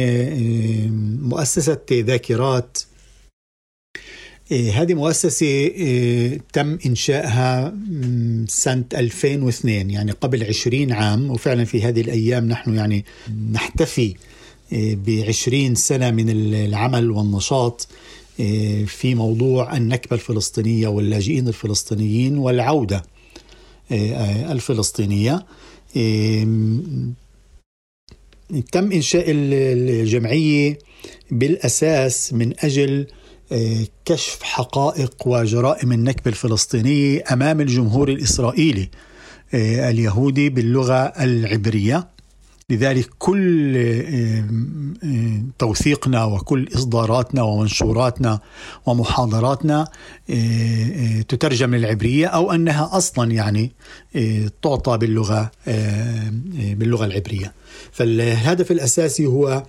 مؤسسة 1.21 1.81
ذاكرات 1.91 2.77
هذه 4.51 4.93
مؤسسة 4.93 5.57
تم 6.53 6.77
إنشائها 6.85 7.75
سنة 8.47 8.83
2002 8.93 9.89
يعني 9.89 10.11
قبل 10.11 10.43
20 10.43 10.91
عام 10.91 11.31
وفعلا 11.31 11.65
في 11.65 11.83
هذه 11.83 12.01
الأيام 12.01 12.47
نحن 12.47 12.75
يعني 12.75 13.05
نحتفي 13.51 14.15
بعشرين 14.71 15.75
سنة 15.75 16.11
من 16.11 16.29
العمل 16.29 17.11
والنشاط 17.11 17.87
في 18.85 19.15
موضوع 19.15 19.77
النكبة 19.77 20.15
الفلسطينية 20.15 20.87
واللاجئين 20.87 21.47
الفلسطينيين 21.47 22.37
والعودة 22.37 23.03
الفلسطينية 24.51 25.45
تم 28.71 28.91
إنشاء 28.91 29.25
الجمعية 29.27 30.77
بالأساس 31.31 32.33
من 32.33 32.53
أجل 32.59 33.07
كشف 34.05 34.43
حقائق 34.43 35.27
وجرائم 35.27 35.91
النكبة 35.91 36.31
الفلسطينية 36.31 37.23
أمام 37.31 37.61
الجمهور 37.61 38.09
الإسرائيلي 38.09 38.89
اليهودي 39.53 40.49
باللغة 40.49 41.03
العبرية. 41.03 42.07
لذلك 42.69 43.09
كل 43.17 43.73
توثيقنا 45.59 46.25
وكل 46.25 46.67
إصداراتنا 46.75 47.41
ومنشوراتنا 47.43 48.39
ومحاضراتنا 48.85 49.87
تترجم 51.29 51.75
للعبرية 51.75 52.27
أو 52.27 52.51
أنها 52.51 52.89
أصلا 52.97 53.31
يعني 53.31 53.71
تعطى 54.61 54.97
باللغة 54.97 55.51
باللغة 56.57 57.05
العبرية. 57.05 57.53
فالهدف 57.91 58.71
الأساسي 58.71 59.25
هو 59.25 59.63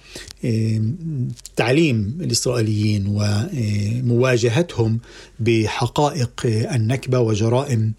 تعليم 1.56 2.18
الإسرائيليين 2.20 3.04
ومواجهتهم 3.08 5.00
بحقائق 5.40 6.40
النكبة 6.46 7.18
وجرائم 7.18 7.92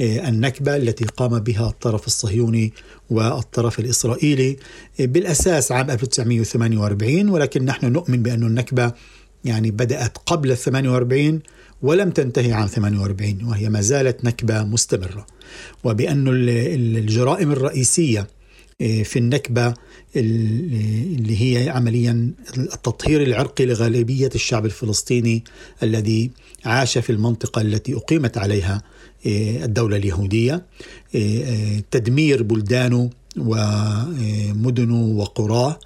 النكبة 0.00 0.76
التي 0.76 1.04
قام 1.04 1.38
بها 1.38 1.68
الطرف 1.68 2.06
الصهيوني 2.06 2.72
والطرف 3.10 3.78
الإسرائيلي 3.78 4.56
بالأساس 4.98 5.72
عام 5.72 5.90
1948 5.90 7.28
ولكن 7.28 7.64
نحن 7.64 7.92
نؤمن 7.92 8.22
بأن 8.22 8.42
النكبة 8.42 8.92
يعني 9.44 9.70
بدأت 9.70 10.18
قبل 10.26 10.56
48 10.56 11.40
ولم 11.82 12.10
تنتهي 12.10 12.52
عام 12.52 12.66
48 12.66 13.44
وهي 13.44 13.68
ما 13.68 13.80
زالت 13.80 14.24
نكبة 14.24 14.62
مستمرة. 14.64 15.26
وبأن 15.84 16.24
الجرائم 16.28 17.52
الرئيسية 17.52 18.26
آه، 18.80 19.02
في 19.02 19.18
النكبة 19.18 19.74
اللي 20.16 21.42
هي 21.42 21.68
عمليا 21.68 22.30
التطهير 22.56 23.22
العرقي 23.22 23.66
لغالبية 23.66 24.30
الشعب 24.34 24.66
الفلسطيني 24.66 25.44
الذي 25.82 26.30
عاش 26.64 26.98
في 26.98 27.10
المنطقة 27.10 27.60
التي 27.62 27.94
أقيمت 27.94 28.38
عليها 28.38 28.82
آه، 29.26 29.64
الدولة 29.64 29.96
اليهودية. 29.96 30.62
آه، 31.14 31.82
تدمير 31.90 32.42
بلدانه 32.42 33.10
ومدنه 33.36 35.04
وقراه. 35.04 35.78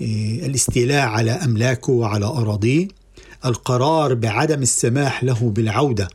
الاستيلاء 0.00 1.06
على 1.06 1.30
أملاكه 1.30 1.92
وعلى 1.92 2.26
أراضيه. 2.26 2.88
القرار 3.44 4.14
بعدم 4.14 4.62
السماح 4.62 5.24
له 5.24 5.50
بالعودة 5.50 6.08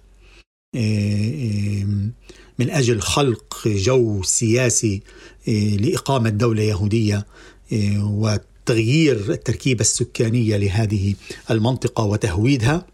من 2.60 2.70
أجل 2.70 3.02
خلق 3.02 3.68
جو 3.68 4.24
سياسي 4.24 5.02
لإقامة 5.48 6.30
دولة 6.30 6.62
يهودية 6.62 7.26
إيه، 7.72 8.00
وتغيير 8.04 9.32
التركيبة 9.32 9.82
السكانية 9.82 10.58
لهذه 10.58 11.16
المنطقة 11.52 12.04
وتهويدها 12.04 12.86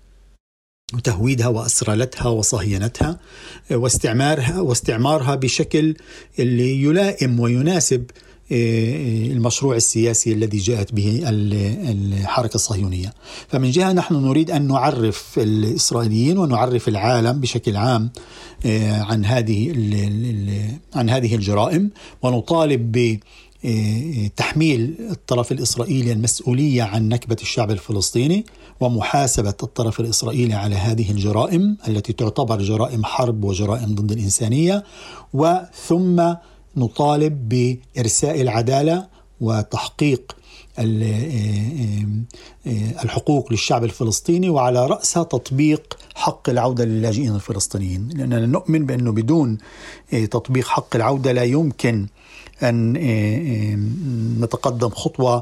وتهويدها 0.93 1.47
وأسرلتها 1.47 2.27
وصهينتها 2.27 3.19
واستعمارها 3.71 4.61
واستعمارها 4.61 5.35
بشكل 5.35 5.95
اللي 6.39 6.81
يلائم 6.81 7.39
ويناسب 7.39 8.05
المشروع 8.51 9.75
السياسي 9.75 10.33
الذي 10.33 10.57
جاءت 10.57 10.93
به 10.93 11.21
الحركة 11.29 12.55
الصهيونية. 12.55 13.13
فمن 13.47 13.71
جهة 13.71 13.93
نحن 13.93 14.15
نريد 14.15 14.51
أن 14.51 14.67
نعرف 14.67 15.33
الإسرائيليين 15.37 16.37
ونعرف 16.37 16.87
العالم 16.87 17.39
بشكل 17.39 17.77
عام 17.77 18.09
آه، 18.65 19.01
عن 19.01 19.25
هذه 19.25 19.71
عن 20.95 21.09
هذه 21.09 21.35
الجرائم 21.35 21.89
ونطالب 22.21 22.91
ب 22.91 23.19
آه، 23.65 24.27
تحميل 24.35 24.95
الطرف 25.11 25.51
الإسرائيلي 25.51 26.11
المسؤولية 26.11 26.83
عن 26.83 27.09
نكبة 27.09 27.37
الشعب 27.41 27.71
الفلسطيني 27.71 28.45
ومحاسبة 28.79 29.53
الطرف 29.63 29.99
الإسرائيلي 29.99 30.53
على 30.53 30.75
هذه 30.75 31.11
الجرائم 31.11 31.77
التي 31.87 32.13
تعتبر 32.13 32.61
جرائم 32.61 33.05
حرب 33.05 33.43
وجرائم 33.43 33.95
ضد 33.95 34.11
الإنسانية 34.11 34.83
وثم 35.33 36.33
نطالب 36.77 37.49
بإرساء 37.49 38.41
العدالة 38.41 39.07
وتحقيق 39.41 40.35
الحقوق 43.03 43.51
للشعب 43.51 43.83
الفلسطيني 43.83 44.49
وعلى 44.49 44.87
رأسها 44.87 45.23
تطبيق 45.23 45.97
حق 46.15 46.49
العودة 46.49 46.85
للاجئين 46.85 47.35
الفلسطينيين. 47.35 48.07
لأننا 48.07 48.45
نؤمن 48.45 48.85
بأنه 48.85 49.11
بدون 49.11 49.57
تطبيق 50.11 50.67
حق 50.67 50.95
العودة 50.95 51.31
لا 51.31 51.43
يمكن 51.43 52.07
أن 52.63 52.93
نتقدم 54.41 54.89
خطوة 54.89 55.41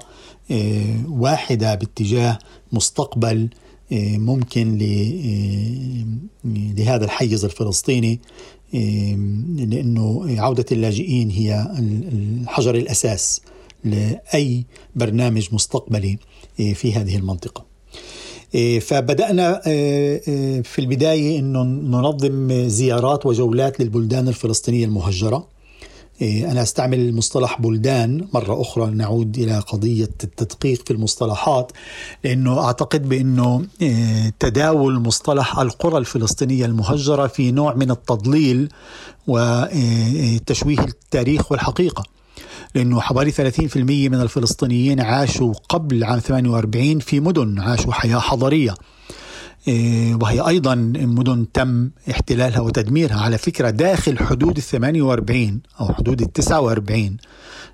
واحدة 1.09 1.75
باتجاه 1.75 2.39
مستقبل 2.71 3.49
ممكن 3.91 4.77
لهذا 6.45 7.05
الحيز 7.05 7.45
الفلسطيني 7.45 8.19
لأنه 9.57 10.25
عودة 10.41 10.65
اللاجئين 10.71 11.29
هي 11.29 11.67
الحجر 11.79 12.75
الأساس 12.75 13.41
لأي 13.83 14.63
برنامج 14.95 15.49
مستقبلي 15.51 16.17
آه، 16.59 16.73
في 16.73 16.93
هذه 16.93 17.17
المنطقة. 17.17 17.65
آه، 18.55 18.79
فبدأنا 18.79 19.61
آه، 19.67 20.61
في 20.61 20.79
البداية 20.79 21.39
إنه 21.39 21.63
ننظم 21.63 22.67
زيارات 22.67 23.25
وجولات 23.25 23.79
للبلدان 23.79 24.27
الفلسطينية 24.27 24.85
المهجرة. 24.85 25.47
أنا 26.23 26.61
أستعمل 26.61 27.15
مصطلح 27.15 27.61
بلدان 27.61 28.27
مرة 28.33 28.61
أخرى 28.61 28.91
نعود 28.91 29.37
إلى 29.37 29.59
قضية 29.59 30.09
التدقيق 30.23 30.85
في 30.85 30.91
المصطلحات 30.91 31.71
لأنه 32.23 32.59
أعتقد 32.65 33.09
بأنه 33.09 33.65
تداول 34.39 34.99
مصطلح 34.99 35.59
القرى 35.59 35.97
الفلسطينية 35.97 36.65
المهجرة 36.65 37.27
في 37.27 37.51
نوع 37.51 37.73
من 37.73 37.91
التضليل 37.91 38.69
وتشويه 39.27 40.79
التاريخ 40.79 41.51
والحقيقة. 41.51 42.03
لأنه 42.75 42.99
حوالي 43.01 43.31
30% 43.31 43.77
من 43.77 44.21
الفلسطينيين 44.21 45.01
عاشوا 45.01 45.53
قبل 45.69 46.03
عام 46.03 46.19
48 46.19 46.99
في 46.99 47.19
مدن 47.19 47.59
عاشوا 47.59 47.93
حياة 47.93 48.19
حضرية 48.19 48.71
إيه، 48.71 48.77
وهي 50.21 50.47
أيضا 50.47 50.75
مدن 50.95 51.45
تم 51.53 51.89
احتلالها 52.11 52.59
وتدميرها. 52.59 53.15
على 53.21 53.37
فكرة 53.37 53.69
داخل 53.69 54.17
حدود 54.19 54.57
ال 54.57 54.63
48 54.63 55.59
أو 55.79 55.93
حدود 55.93 56.21
ال 56.21 56.33
49 56.33 57.17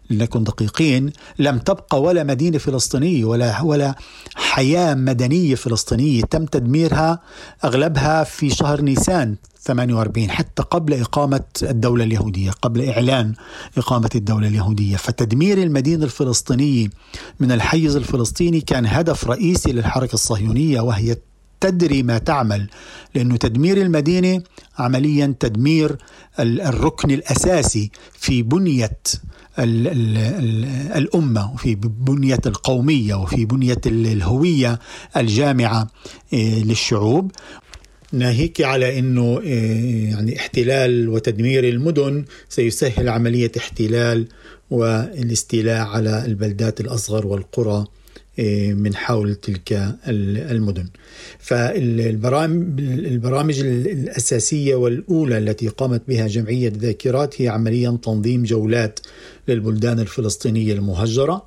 لنكن 0.09 0.43
دقيقين 0.43 1.11
لم 1.39 1.57
تبقى 1.57 2.01
ولا 2.01 2.23
مدينة 2.23 2.57
فلسطينية 2.57 3.25
ولا 3.25 3.61
ولا 3.61 3.95
حياة 4.35 4.93
مدنية 4.95 5.55
فلسطينية 5.55 6.21
تم 6.21 6.45
تدميرها 6.45 7.19
أغلبها 7.63 8.23
في 8.23 8.49
شهر 8.49 8.81
نيسان 8.81 9.35
48 9.61 10.29
حتى 10.29 10.63
قبل 10.63 10.93
إقامة 10.93 11.41
الدولة 11.63 12.03
اليهودية 12.03 12.51
قبل 12.51 12.89
إعلان 12.89 13.33
إقامة 13.77 14.09
الدولة 14.15 14.47
اليهودية. 14.47 14.95
فتدمير 14.97 15.57
المدينة 15.63 16.03
الفلسطينية 16.05 16.87
من 17.39 17.51
الحيز 17.51 17.95
الفلسطيني 17.95 18.61
كان 18.61 18.85
هدف 18.85 19.27
رئيسي 19.27 19.71
للحركة 19.71 20.13
الصهيونية 20.13 20.81
وهي 20.81 21.17
تدري 21.61 22.03
ما 22.03 22.17
تعمل 22.17 22.69
لأنه 23.15 23.37
تدمير 23.37 23.81
المدينة 23.81 24.43
عمليا 24.79 25.35
تدمير 25.39 25.97
الركن 26.39 27.11
الأساسي 27.11 27.91
في 28.13 28.43
بنية 28.43 28.99
الأمة 30.95 31.53
وفي 31.53 31.75
بنية 31.75 32.39
القومية 32.45 33.15
وفي 33.15 33.45
بنية 33.45 33.81
الهوية 33.85 34.79
الجامعة 35.17 35.87
آه، 36.33 36.59
للشعوب. 36.59 37.31
ناهيك 38.11 38.61
على 38.61 38.99
إنه 38.99 39.41
آه، 39.45 40.09
يعني 40.09 40.37
احتلال 40.37 41.09
وتدمير 41.09 41.69
المدن 41.69 42.25
سيسهل 42.49 43.09
عملية 43.09 43.51
احتلال 43.57 44.27
والاستيلاء 44.71 45.87
على 45.87 46.25
البلدات 46.25 46.81
الأصغر 46.81 47.27
والقرى. 47.27 47.85
من 48.73 48.95
حول 48.95 49.35
تلك 49.35 49.95
المدن. 50.07 50.87
فالبرامج 51.39 53.59
الأساسية 53.59 54.75
والأولى 54.75 55.37
التي 55.37 55.67
قامت 55.67 56.01
بها 56.07 56.27
جمعية 56.27 56.73
ذاكرات 56.77 57.41
هي 57.41 57.47
عمليا 57.47 57.97
تنظيم 58.03 58.43
جولات 58.43 58.99
للبلدان 59.47 59.99
الفلسطينية 59.99 60.73
المهجرة. 60.73 61.45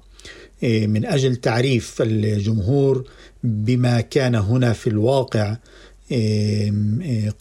آه، 0.64 0.86
من 0.86 1.06
أجل 1.06 1.36
تعريف 1.36 2.02
الجمهور 2.02 3.04
بما 3.44 4.00
كان 4.00 4.34
هنا 4.34 4.72
في 4.72 4.86
الواقع 4.86 5.56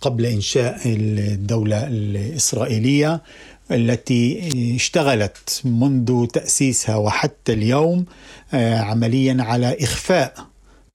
قبل 0.01 0.25
إنشاء 0.25 0.81
الدولة 0.85 1.87
الإسرائيلية 1.87 3.21
التي 3.71 4.49
اشتغلت 4.75 5.61
منذ 5.65 6.25
تأسيسها 6.25 6.95
وحتى 6.95 7.53
اليوم 7.53 8.05
عمليا 8.53 9.37
على 9.39 9.77
إخفاء 9.81 10.33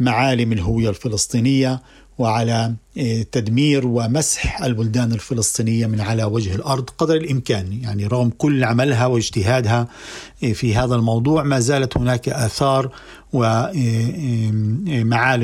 معالم 0.01 0.53
الهوية 0.53 0.89
الفلسطينية 0.91 1.83
وعلى 2.19 2.75
آه، 2.99 3.27
تدمير 3.33 3.87
ومسح 3.87 4.63
البلدان 4.63 5.13
الفلسطينية 5.13 5.87
من 5.87 6.01
على 6.01 6.25
وجه 6.25 6.55
الأرض 6.55 6.91
قدر 6.91 7.17
الإمكان. 7.17 7.73
يعني 7.73 8.07
رغم 8.07 8.31
كل 8.39 8.65
عملها 8.65 9.07
واجتهادها 9.07 9.89
آه، 10.45 10.53
في 10.53 10.75
هذا 10.75 10.95
الموضوع 10.95 11.43
ما 11.43 11.61
زالت 11.61 11.97
هناك 11.97 12.29
آثار 12.29 12.91
ومعالم 13.33 14.29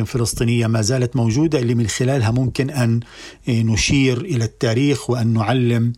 فلسطينية 0.05 0.67
ما 0.67 0.83
زالت 0.83 1.17
موجودة 1.17 1.59
اللي 1.59 1.75
من 1.75 1.87
خلالها 1.87 2.31
ممكن 2.31 2.71
أن 2.71 3.01
نشير 3.49 4.21
إلى 4.21 4.45
التاريخ 4.45 5.11
وأن 5.11 5.27
نعلم 5.33 5.93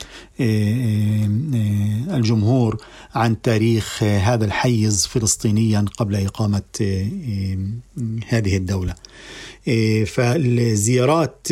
الجمهور 2.10 2.82
عن 3.14 3.42
تاريخ 3.42 4.02
هذا 4.02 4.44
الحيز 4.44 5.06
فلسطينيا 5.06 5.84
قبل 5.98 6.16
إقامة 6.16 6.62
هذه 8.28 8.56
الدولة. 8.56 8.94
فالزيارات 10.07 11.46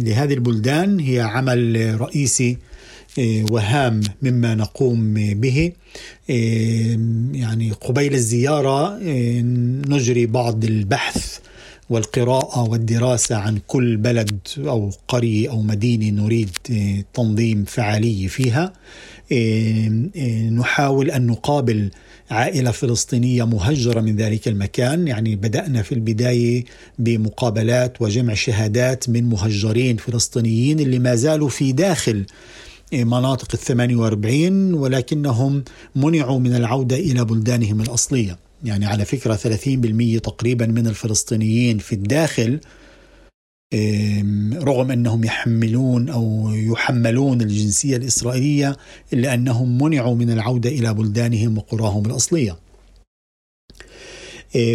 لهذه 0.00 0.34
البلدان 0.34 1.00
هي 1.00 1.20
عمل 1.20 1.96
رئيسي 2.00 2.56
وهام 3.50 4.00
مما 4.22 4.54
نقوم 4.54 5.14
به. 5.14 5.72
يعني 7.32 7.70
قبيل 7.80 8.14
الزيارة 8.14 8.98
نجري 9.88 10.26
بعض 10.26 10.64
البحث 10.64 11.38
والقراءة 11.90 12.62
والدراسة 12.68 13.36
عن 13.36 13.58
كل 13.66 13.96
بلد 13.96 14.38
أو 14.58 14.90
قرية 15.08 15.50
أو 15.50 15.62
مدينة 15.62 16.22
نريد 16.22 16.50
تنظيم 17.14 17.64
فعالية 17.64 18.28
فيها. 18.28 18.72
نحاول 20.50 21.10
أن 21.10 21.26
نقابل 21.26 21.90
عائلة 22.30 22.70
فلسطينية 22.70 23.44
مهجرة 23.44 24.00
من 24.00 24.16
ذلك 24.16 24.48
المكان. 24.48 25.08
يعني 25.08 25.36
بدأنا 25.36 25.82
في 25.82 25.92
البداية 25.92 26.64
بمقابلات 26.98 28.02
وجمع 28.02 28.34
شهادات 28.34 29.08
من 29.08 29.24
مهجرين 29.24 29.96
فلسطينيين 29.96 30.80
اللي 30.80 30.98
ما 30.98 31.14
زالوا 31.14 31.48
في 31.48 31.72
داخل 31.72 32.26
مناطق 32.92 33.48
الثمانية 33.54 33.96
وأربعين 33.96 34.74
ولكنهم 34.74 35.64
منعوا 35.96 36.38
من 36.38 36.54
العودة 36.54 36.96
إلى 36.96 37.24
بلدانهم 37.24 37.80
الأصلية. 37.80 38.38
يعني 38.64 38.86
على 38.86 39.04
فكرة 39.04 39.36
30% 39.36 40.20
تقريبا 40.20 40.66
من 40.66 40.86
الفلسطينيين 40.86 41.78
في 41.78 41.92
الداخل 41.92 42.60
رغم 44.54 44.90
أنهم 44.90 45.24
يحملون 45.24 46.08
أو 46.08 46.50
يحملون 46.54 47.40
الجنسية 47.40 47.96
الإسرائيلية 47.96 48.76
إلا 49.12 49.34
أنهم 49.34 49.82
منعوا 49.82 50.14
من 50.14 50.30
العودة 50.30 50.70
إلى 50.70 50.94
بلدانهم 50.94 51.58
وقراهم 51.58 52.06
الأصلية. 52.06 52.56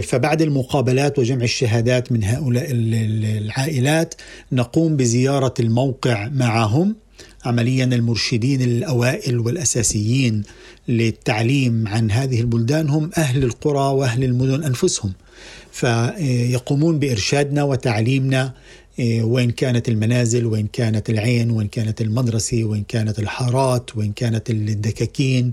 فبعد 0.04 0.42
المقابلات 0.42 1.20
وجمع 1.20 1.44
الشهادات 1.44 2.12
من 2.12 2.24
هؤلاء 2.24 2.68
العائلات 2.72 4.14
نقوم 4.52 4.98
بزيارة 4.98 5.54
الموقع 5.60 6.28
معهم 6.28 6.96
عمليا 7.46 7.86
المرشدين 7.86 8.62
الأوائل 8.62 9.40
والأساسيين 9.40 10.44
للتعليم 10.88 11.88
عن 11.88 12.12
هذه 12.12 12.42
البلدان 12.42 12.90
هم 12.90 13.10
أهل 13.18 13.44
القرى 13.44 13.94
وأهل 13.94 14.24
المدن 14.24 14.64
أنفسهم 14.64 15.14
فيقومون 15.72 17.00
بإرشادنا 17.00 17.64
وتعليمنا 17.64 18.42
إيه، 18.44 18.54
وين 19.00 19.52
كانت 19.52 19.90
المنازل 19.90 20.46
وين 20.46 20.68
كانت 20.74 21.10
العين 21.10 21.52
وين 21.52 21.68
كانت 21.68 22.02
المدرسة 22.02 22.64
وين 22.64 22.84
كانت 22.88 23.20
الحارات 23.20 23.98
وين 23.98 24.12
كانت 24.12 24.50
الدكاكين 24.50 25.52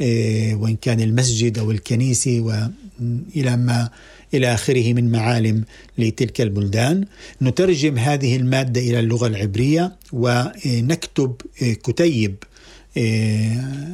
إيه، 0.00 0.54
وين 0.54 0.76
كان 0.76 1.00
المسجد 1.00 1.58
أو 1.58 1.70
الكنيسة 1.70 2.40
وإلى 2.40 3.56
ما 3.56 3.90
إلى 4.34 4.54
آخره 4.54 4.92
من 4.92 5.12
معالم 5.12 5.64
لتلك 5.98 6.40
البلدان. 6.40 7.04
نترجم 7.42 7.98
هذه 7.98 8.36
المادة 8.36 8.80
إلى 8.80 9.00
اللغة 9.00 9.26
العبرية 9.26 9.96
ونكتب 10.12 11.34
إيه، 11.62 11.74
كتيب 11.74 12.34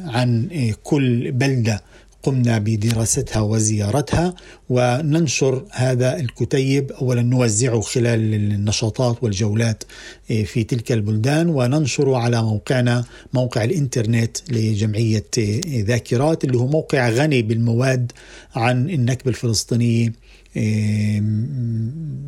عن 0.05 0.47
كل 0.83 1.31
بلدة 1.31 1.83
قمنا 2.23 2.57
بدراستها 2.57 3.41
وزيارتها 3.41 4.35
وننشر 4.69 5.65
هذا 5.71 6.19
الكتيب 6.19 6.91
اولا 6.91 7.21
نوزعه 7.21 7.81
خلال 7.81 8.33
النشاطات 8.33 9.23
والجولات 9.23 9.83
إيه، 10.29 10.45
في 10.45 10.63
تلك 10.63 10.91
البلدان 10.91 11.49
وننشره 11.49 12.17
على 12.17 12.43
موقعنا 12.43 13.05
موقع 13.33 13.63
الإنترنت 13.63 14.37
لجمعية 14.51 15.25
إيه، 15.37 15.85
ذاكرات 15.85 16.43
اللي 16.43 16.57
هو 16.57 16.67
موقع 16.67 17.09
غني 17.09 17.41
بالمواد 17.41 18.11
عن 18.55 18.89
النكبه 18.89 19.29
الفلسطينيه 19.29 20.13
إيه، 20.55 21.21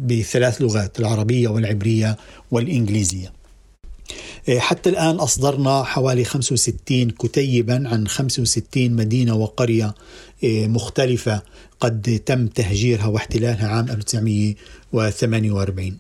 بثلاث 0.06 0.62
لغات 0.62 0.99
العربية 0.99 1.47
والعبرية 1.47 2.17
والإنجليزية. 2.51 3.42
إيه، 4.48 4.60
حتى 4.60 4.89
الآن 4.89 5.16
أصدرنا 5.16 5.84
حوالي 5.84 6.24
65 6.24 7.10
كتيبا 7.10 7.89
عن 7.89 8.08
65 8.08 8.92
مدينة 8.92 9.36
وقرية 9.36 9.96
إيه، 10.44 10.68
مختلفة. 10.68 11.42
قد 11.80 12.22
تم 12.26 12.48
تهجيرها 12.48 13.08
واحتلالها 13.08 13.68
عام 13.68 13.89
1948 13.89 15.98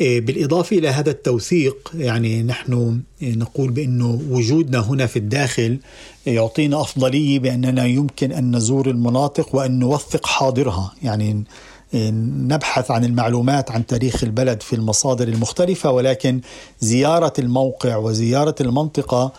إيه، 0.00 0.20
بالإضافة 0.20 0.78
إلى 0.78 0.88
هذا 0.88 1.10
التوثيق 1.10 1.92
يعني 1.94 2.42
نحن 2.42 3.00
نقول 3.22 3.70
بأنه 3.70 4.22
وجودنا 4.30 4.78
هنا 4.78 5.06
في 5.06 5.18
الداخل 5.18 5.78
يعطينا 6.26 6.80
أفضلية 6.80 7.38
بأننا 7.38 7.86
يمكن 7.86 8.32
أن 8.32 8.56
نزور 8.56 8.90
المناطق 8.90 9.54
وأن 9.54 9.78
نوثق 9.78 10.26
حاضرها. 10.26 10.92
يعني 11.02 11.44
نبحث 11.94 12.90
عن 12.90 13.04
المعلومات 13.04 13.70
عن 13.70 13.86
تاريخ 13.86 14.24
البلد 14.24 14.62
في 14.62 14.76
المصادر 14.76 15.28
المختلفة 15.28 15.90
ولكن 15.90 16.40
زيارة 16.80 17.32
الموقع 17.38 17.96
وزيارة 17.96 18.54
المنطقة 18.60 19.32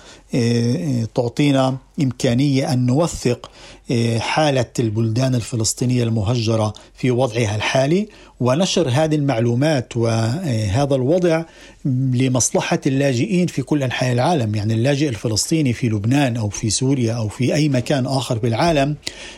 تعطينا 1.16 1.78
إمكانية 2.02 2.74
أن 2.74 2.86
نوثق 2.86 3.52
آه، 3.92 4.18
حالة 4.18 4.66
البلدان 4.80 5.36
الفلسطينية 5.36 6.04
المهجرة 6.04 6.74
في 6.96 7.12
وضعها 7.12 7.56
الحالي 7.56 8.08
ونشر 8.40 8.90
هذه 8.90 9.16
المعلومات 9.16 9.98
وهذا 9.98 10.96
الوضع 10.96 11.44
لمصلحة 11.86 12.80
اللاجئين 12.88 13.48
في 13.48 13.62
كل 13.62 13.84
أنحاء 13.84 14.12
العالم. 14.12 14.56
يعني 14.56 14.74
اللاجئ 14.74 15.10
الفلسطيني 15.10 15.74
في 15.74 15.90
لبنان 15.90 16.38
أو 16.38 16.50
في 16.50 16.70
سوريا 16.70 17.14
أو 17.14 17.28
في 17.28 17.56
أي 17.56 17.70
مكان 17.70 18.06
آخر 18.06 18.40
في 18.40 18.48
العالم 18.48 18.96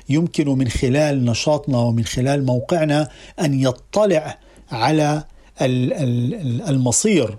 يمكن 0.09 0.49
من 0.49 0.67
خلال 0.67 1.25
نشاطنا 1.25 1.77
ومن 1.77 2.05
خلال 2.05 2.45
موقعنا 2.45 3.09
أن 3.39 3.59
يطلع 3.59 4.37
على 4.71 5.23
المصير 6.69 7.37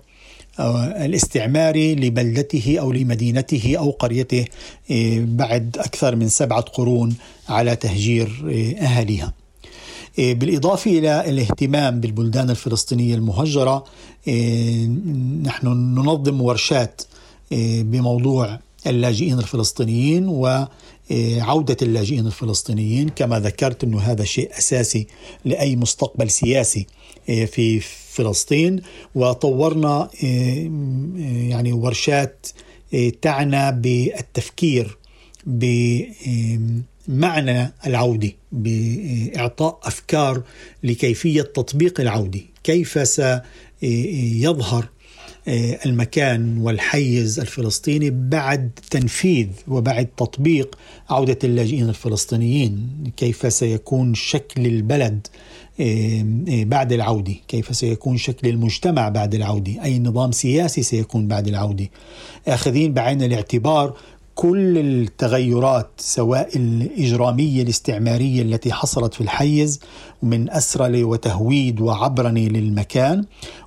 الاستعماري 1.05 1.95
لبلدته 1.95 2.77
أو 2.79 2.91
لمدينته 2.91 3.75
أو 3.77 3.89
قريته 3.89 4.45
إيه، 4.89 5.25
بعد 5.27 5.77
أكثر 5.77 6.15
من 6.15 6.29
سبعة 6.29 6.61
قرون 6.61 7.15
على 7.49 7.75
تهجير 7.75 8.45
إيه، 8.47 8.77
أهاليها. 8.77 9.33
إيه، 10.19 10.35
بالإضافة 10.35 10.91
إلى 10.91 11.29
الاهتمام 11.29 11.99
بالبلدان 11.99 12.49
الفلسطينية 12.49 13.15
المهجرة 13.15 13.83
نحن 15.43 15.67
ننظم 15.67 16.41
ورشات 16.41 17.01
بموضوع 17.81 18.59
اللاجئين 18.87 19.39
الفلسطينيين 19.39 20.27
وعودة 20.27 21.77
اللاجئين 21.81 22.25
الفلسطينيين 22.27 23.09
كما 23.09 23.39
ذكرت 23.39 23.83
أنه 23.83 23.99
هذا 23.99 24.23
شيء 24.23 24.57
أساسي 24.57 25.07
لأي 25.45 25.75
مستقبل 25.75 26.29
سياسي 26.29 26.87
في 27.25 27.79
فلسطين 28.09 28.81
وطورنا 29.15 30.09
يعني 31.49 31.73
ورشات 31.73 32.47
تعنى 33.21 33.71
بالتفكير 33.71 34.97
بمعنى 37.07 37.73
العودة 37.85 38.31
بإعطاء 38.51 39.79
أفكار 39.83 40.41
لكيفية 40.83 41.41
تطبيق 41.41 42.01
العودة. 42.01 42.41
كيف 42.63 43.07
سيظهر 43.07 44.85
المكان 45.85 46.57
والحيز 46.57 47.39
الفلسطيني 47.39 48.09
بعد 48.09 48.71
تنفيذ 48.91 49.47
وبعد 49.67 50.05
تطبيق 50.17 50.77
عودة 51.09 51.37
اللاجئين 51.43 51.89
الفلسطينيين؟ 51.89 53.03
كيف 53.17 53.53
سيكون 53.53 54.13
شكل 54.13 54.65
البلد؟ 54.65 55.27
بعد 56.49 56.93
العودة 56.93 57.35
كيف 57.47 57.75
سيكون 57.75 58.17
شكل 58.17 58.47
المجتمع 58.47 59.09
بعد 59.09 59.35
العودة؟ 59.35 59.83
أي 59.83 59.99
نظام 59.99 60.31
سياسي 60.31 60.83
سيكون 60.83 61.27
بعد 61.27 61.47
العودة؟ 61.47 61.89
آخذين 62.47 62.93
بعين 62.93 63.23
الاعتبار 63.23 63.93
كل 64.35 64.77
التغيرات 64.77 65.89
سواء 65.97 66.57
الإجرامية 66.57 67.61
الاستعمارية 67.61 68.41
التي 68.41 68.73
حصلت 68.73 69.13
في 69.13 69.21
الحيز 69.21 69.79
من 70.23 70.49
أسرلة 70.49 71.03
وتهويد 71.03 71.81
وعبرنة 71.81 72.47
للمكان 72.47 73.25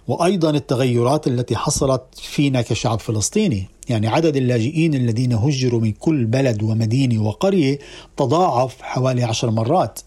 وأيضا 0.09 0.51
التغيرات 0.51 1.27
التي 1.27 1.57
حصلت 1.57 2.03
فينا 2.22 2.62
كشعب 2.62 3.01
فلسطيني. 3.01 3.66
يعني 3.88 4.09
عدد 4.09 4.37
اللاجئين 4.37 4.94
الذين 4.94 5.33
هجروا 5.33 5.81
من 5.81 5.92
كل 5.92 6.25
بلد 6.25 6.62
ومدينة 6.62 7.22
وقرية 7.22 7.79
تضاعف 8.16 8.83
حوالي 8.83 9.25
عشر 9.25 9.51
مرات. 9.51 10.01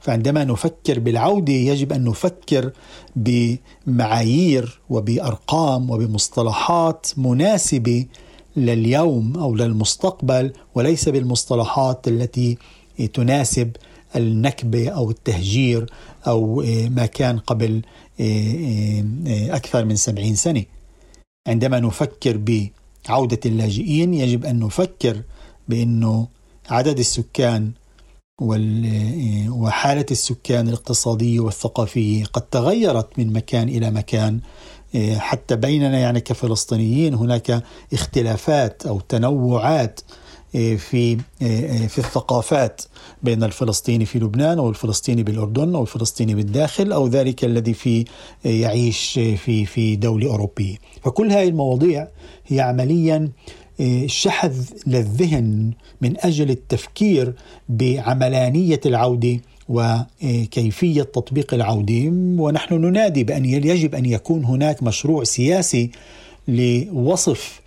فعندما 0.00 0.44
نفكر 0.44 0.98
بالعودة 0.98 1.52
يجب 1.52 1.92
أن 1.92 2.04
نفكر 2.04 2.72
بمعايير 3.16 4.80
وبأرقام 4.90 5.90
وبمصطلحات 5.90 7.06
مناسبة 7.16 8.06
لليوم 8.56 9.36
أو 9.36 9.54
للمستقبل 9.54 10.52
وليس 10.74 11.08
بالمصطلحات 11.08 12.08
التي 12.08 12.58
تناسب 13.12 13.70
النكبة 14.16 14.88
أو 14.88 15.10
التهجير 15.10 15.92
أو 16.26 16.64
ما 16.90 17.06
كان 17.06 17.38
قبل 17.38 17.82
أكثر 19.28 19.84
من 19.84 19.96
سبعين 19.96 20.34
سنة. 20.34 20.64
عندما 21.48 21.80
نفكر 21.80 22.36
بعودة 23.08 23.40
اللاجئين 23.46 24.14
يجب 24.14 24.44
أن 24.44 24.58
نفكر 24.58 25.22
بأنه 25.68 26.28
عدد 26.70 26.98
السكان 26.98 27.70
وحالة 28.40 30.06
السكان 30.10 30.68
الاقتصاديه 30.68 31.40
والثقافيه 31.40 32.24
قد 32.24 32.42
تغيرت 32.42 33.18
من 33.18 33.32
مكان 33.32 33.68
إلى 33.68 33.90
مكان 33.90 34.40
حتى 35.16 35.56
بيننا 35.56 35.98
يعني 35.98 36.20
كفلسطينيين 36.20 37.14
هناك 37.14 37.62
اختلافات 37.92 38.86
أو 38.86 39.00
تنوعات 39.00 40.00
في 40.52 41.16
في 41.88 41.98
الثقافات 41.98 42.82
بين 43.22 43.44
الفلسطيني 43.44 44.06
في 44.06 44.18
لبنان 44.18 44.58
أو 44.58 44.68
الفلسطيني 44.68 45.22
بالأردن 45.22 45.74
أو 45.74 45.82
الفلسطيني 45.82 46.34
بالداخل 46.34 46.92
أو 46.92 47.06
ذلك 47.06 47.44
الذي 47.44 47.74
في 47.74 48.04
يعيش 48.44 49.12
في 49.12 49.66
في 49.66 49.96
دولة 49.96 50.30
أوروبية. 50.30 50.76
فكل 51.02 51.30
هذه 51.30 51.48
المواضيع 51.48 52.08
هي 52.46 52.60
عمليا 52.60 53.28
شحذ 54.06 54.56
للذهن 54.86 55.70
من 56.00 56.14
أجل 56.20 56.50
التفكير 56.50 57.34
بعملانية 57.68 58.80
العودة 58.86 59.40
وكيفية 59.68 61.02
تطبيق 61.02 61.54
العودة 61.54 62.02
ونحن 62.42 62.74
ننادي 62.74 63.24
بأن 63.24 63.44
يجب 63.44 63.94
أن 63.94 64.06
يكون 64.06 64.44
هناك 64.44 64.82
مشروع 64.82 65.24
سياسي 65.24 65.90
لوصف 66.48 67.60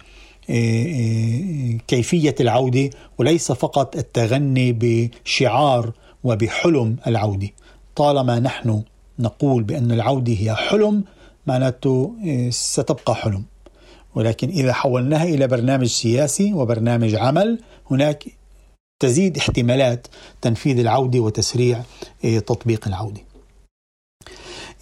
كيفية 1.87 2.35
العودة 2.39 2.89
وليس 3.17 3.51
فقط 3.51 3.95
التغني 3.95 4.73
بشعار 4.79 5.91
وبحلم 6.23 6.95
العودة. 7.07 7.49
طالما 7.95 8.39
نحن 8.39 8.83
نقول 9.19 9.63
بأن 9.63 9.91
العودة 9.91 10.33
هي 10.33 10.55
حلم 10.55 11.03
معناته 11.47 12.13
ستبقى 12.49 13.15
حلم. 13.15 13.43
ولكن 14.17 14.49
إذا 14.49 14.73
حولناها 14.73 15.23
إلى 15.23 15.47
برنامج 15.47 15.87
سياسي 15.87 16.53
وبرنامج 16.53 17.15
عمل 17.15 17.59
هناك 17.91 18.25
تزيد 18.99 19.37
احتمالات 19.37 20.07
تنفيذ 20.41 20.79
العودة 20.79 21.19
وتسريع 21.19 21.81
تطبيق 22.23 22.87
العودة. 22.87 23.21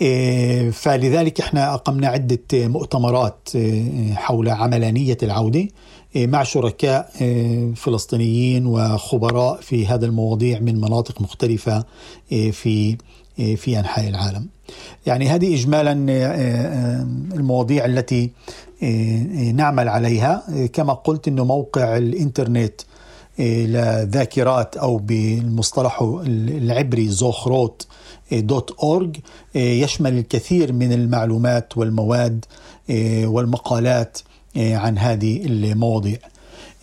إيه، 0.02 0.72
فلذلك 0.72 1.42
إحنا 1.42 1.74
أقمنا 1.74 2.08
عدة 2.08 2.40
مؤتمرات 2.54 3.50
إيه، 3.56 4.14
حول 4.14 4.50
عملانية 4.50 5.18
العودة 5.24 5.68
إيه، 6.16 6.28
مع 6.28 6.44
شركاء 6.44 7.12
فلسطينيين 7.76 8.66
وخبراء 8.66 9.62
في 9.62 9.88
هذا 9.88 10.06
المواضيع 10.06 10.60
من 10.60 10.82
مناطق 10.82 11.22
مختلفة 11.22 11.86
في 12.30 12.98
في 13.36 13.80
أنحاء 13.80 14.10
العالم. 14.10 14.48
يعني 15.06 15.30
هذه 15.30 15.56
اجمالا 15.56 15.92
المواضيع 17.34 17.86
التي 17.86 18.32
نعمل 19.54 19.90
عليها 19.90 20.44
كما 20.74 20.94
قلت 20.94 21.28
إنه 21.28 21.46
موقع 21.46 21.98
الإنترنت 21.98 22.82
لذاكرات 23.40 24.78
أو 24.78 24.98
بالمصطلح 24.98 26.02
العبري 26.28 27.10
زوخروت 27.10 27.88
دوت 28.32 28.72
أورج 28.84 29.16
يشمل 29.56 30.18
الكثير 30.18 30.74
من 30.74 30.94
المعلومات 30.94 31.78
والمواد 31.78 32.46
والمقالات 33.24 34.18
عن 34.58 34.98
هذه 34.98 35.46
المواضيع 35.46 36.18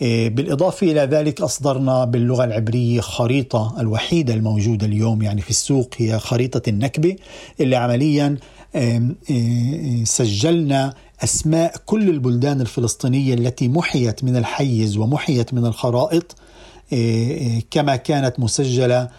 بالإضافة 0.03 0.91
إلى 0.91 0.99
ذلك 1.01 1.41
أصدرنا 1.41 2.05
باللغة 2.05 2.43
العبرية 2.43 3.01
خريطة 3.01 3.75
الوحيدة 3.79 4.33
الموجودة 4.33 4.85
اليوم 4.85 5.21
يعني 5.21 5.41
في 5.41 5.49
السوق 5.49 5.89
هي 5.97 6.19
خريطة 6.19 6.69
النكبة 6.69 7.15
اللي 7.59 7.75
عمليا 7.75 8.37
سجلنا 10.03 10.93
أسماء 11.23 11.73
كل 11.85 12.09
البلدان 12.09 12.61
الفلسطينية 12.61 13.33
التي 13.33 13.67
محيت 13.67 14.23
من 14.23 14.35
الحيز 14.37 14.97
ومحيت 14.97 15.53
من 15.53 15.65
الخرائط 15.65 16.35
كما 17.71 17.95
كانت 17.95 18.39
مسجلة 18.39 19.09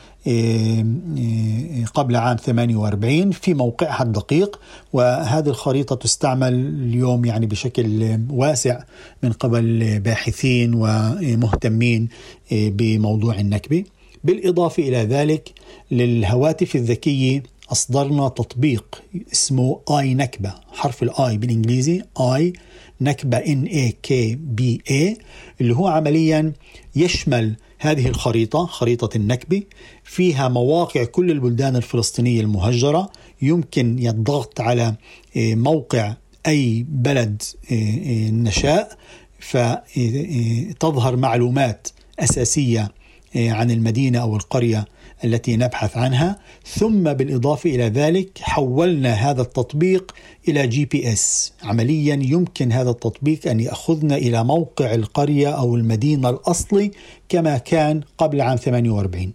قبل 1.94 2.16
عام 2.16 2.36
48 2.36 3.30
في 3.30 3.54
موقعها 3.54 4.02
الدقيق 4.02 4.60
وهذه 4.92 5.48
الخريطة 5.48 5.96
تستعمل 5.96 6.54
اليوم 6.54 7.24
يعني 7.24 7.46
بشكل 7.46 8.18
واسع 8.30 8.84
من 9.22 9.32
قبل 9.32 10.00
باحثين 10.00 10.74
ومهتمين 10.74 12.08
بموضوع 12.52 13.40
النكبة. 13.40 13.84
بالإضافة 14.24 14.82
إلى 14.82 14.96
ذلك 14.96 15.52
للهواتف 15.90 16.76
الذكية 16.76 17.42
أصدرنا 17.72 18.28
تطبيق 18.28 19.02
اسمه 19.32 19.80
آي 19.90 20.14
نكبة 20.14 20.54
حرف 20.72 21.02
الآي 21.02 21.38
بالإنجليزي 21.38 22.02
آي 22.20 22.52
نكبة 23.00 23.38
N 23.38 23.68
A 23.68 23.92
K 24.08 24.36
B 24.60 24.92
A 24.92 25.18
اللي 25.60 25.76
هو 25.76 25.86
عمليا 25.88 26.52
يشمل 26.96 27.56
هذه 27.78 28.08
الخريطة 28.08 28.66
خريطة 28.66 29.16
النكبة 29.16 29.62
فيها 30.04 30.48
مواقع 30.48 31.04
كل 31.04 31.30
البلدان 31.30 31.76
الفلسطينية 31.76 32.40
المهجرة. 32.40 33.10
يمكن 33.42 34.08
الضغط 34.08 34.60
على 34.60 34.94
آه، 35.36 35.54
موقع 35.54 36.14
أي 36.46 36.86
بلد 36.88 37.42
آه، 37.72 37.74
آه، 37.74 38.30
نشاء. 38.30 38.98
فتظهر 39.40 41.16
معلومات 41.16 41.88
أساسية 42.18 42.92
عن 43.36 43.70
المدينة 43.70 44.18
أو 44.18 44.36
القرية 44.36 44.84
التي 45.24 45.56
نبحث 45.56 45.96
عنها 45.96 46.38
ثم 46.66 47.12
بالإضافة 47.12 47.70
إلى 47.70 47.84
ذلك 47.88 48.38
حولنا 48.38 49.12
هذا 49.12 49.42
التطبيق 49.42 50.14
إلى 50.48 50.66
GPS. 50.66 51.52
عمليا 51.62 52.14
يمكن 52.22 52.72
هذا 52.72 52.90
التطبيق 52.90 53.48
أن 53.48 53.60
يأخذنا 53.60 54.16
إلى 54.16 54.44
موقع 54.44 54.94
القرية 54.94 55.48
أو 55.48 55.76
المدينة 55.76 56.30
الأصلي 56.30 56.90
كما 57.28 57.58
كان 57.58 58.00
قبل 58.18 58.40
عام 58.40 58.56
48 58.56 59.32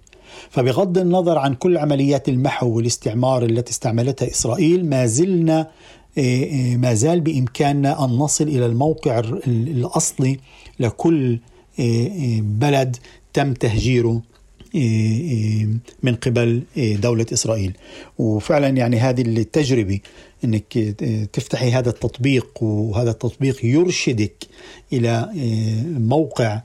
فبغض 0.50 0.98
النظر 0.98 1.38
عن 1.38 1.54
كل 1.54 1.78
عمليات 1.78 2.30
المحو 2.30 2.68
والاستعمار 2.70 3.44
التي 3.44 3.72
استعملتها 3.72 4.32
إسرائيل 4.32 4.86
ما 4.86 5.06
زلنا 5.06 5.68
آه، 6.18 6.44
آه، 6.44 6.78
ما 6.78 6.94
زال 6.94 7.22
بإمكاننا 7.22 8.06
أن 8.06 8.10
نصل 8.10 8.48
إلى 8.48 8.66
الموقع 8.66 9.20
الأصلي 9.48 10.40
لكل 10.80 11.40
آه، 11.80 12.40
بلد 12.42 12.98
تم 13.34 13.54
تهجيره 13.54 14.22
من 16.04 16.16
قبل 16.16 16.64
دولة 16.78 17.26
إسرائيل. 17.34 17.78
وفعلا 18.18 18.68
يعني 18.68 19.00
هذه 19.00 19.22
التجربة 19.22 20.00
أنك 20.44 20.78
تفتحي 21.34 21.72
هذا 21.72 21.90
التطبيق 21.90 22.64
وهذا 22.64 23.12
التطبيق 23.12 23.66
يرشدك 23.66 24.36
إلى 24.94 25.30
موقع 25.98 26.62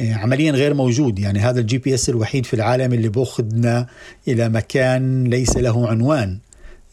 عمليا 0.00 0.52
غير 0.52 0.74
موجود. 0.74 1.18
يعني 1.18 1.38
هذا 1.38 1.60
ال 1.60 1.78
GPS 1.78 2.08
الوحيد 2.08 2.46
في 2.46 2.54
العالم 2.54 2.92
اللي 2.92 3.08
بأخذنا 3.08 3.86
إلى 4.28 4.48
مكان 4.48 5.24
ليس 5.24 5.56
له 5.56 5.88
عنوان 5.88 6.38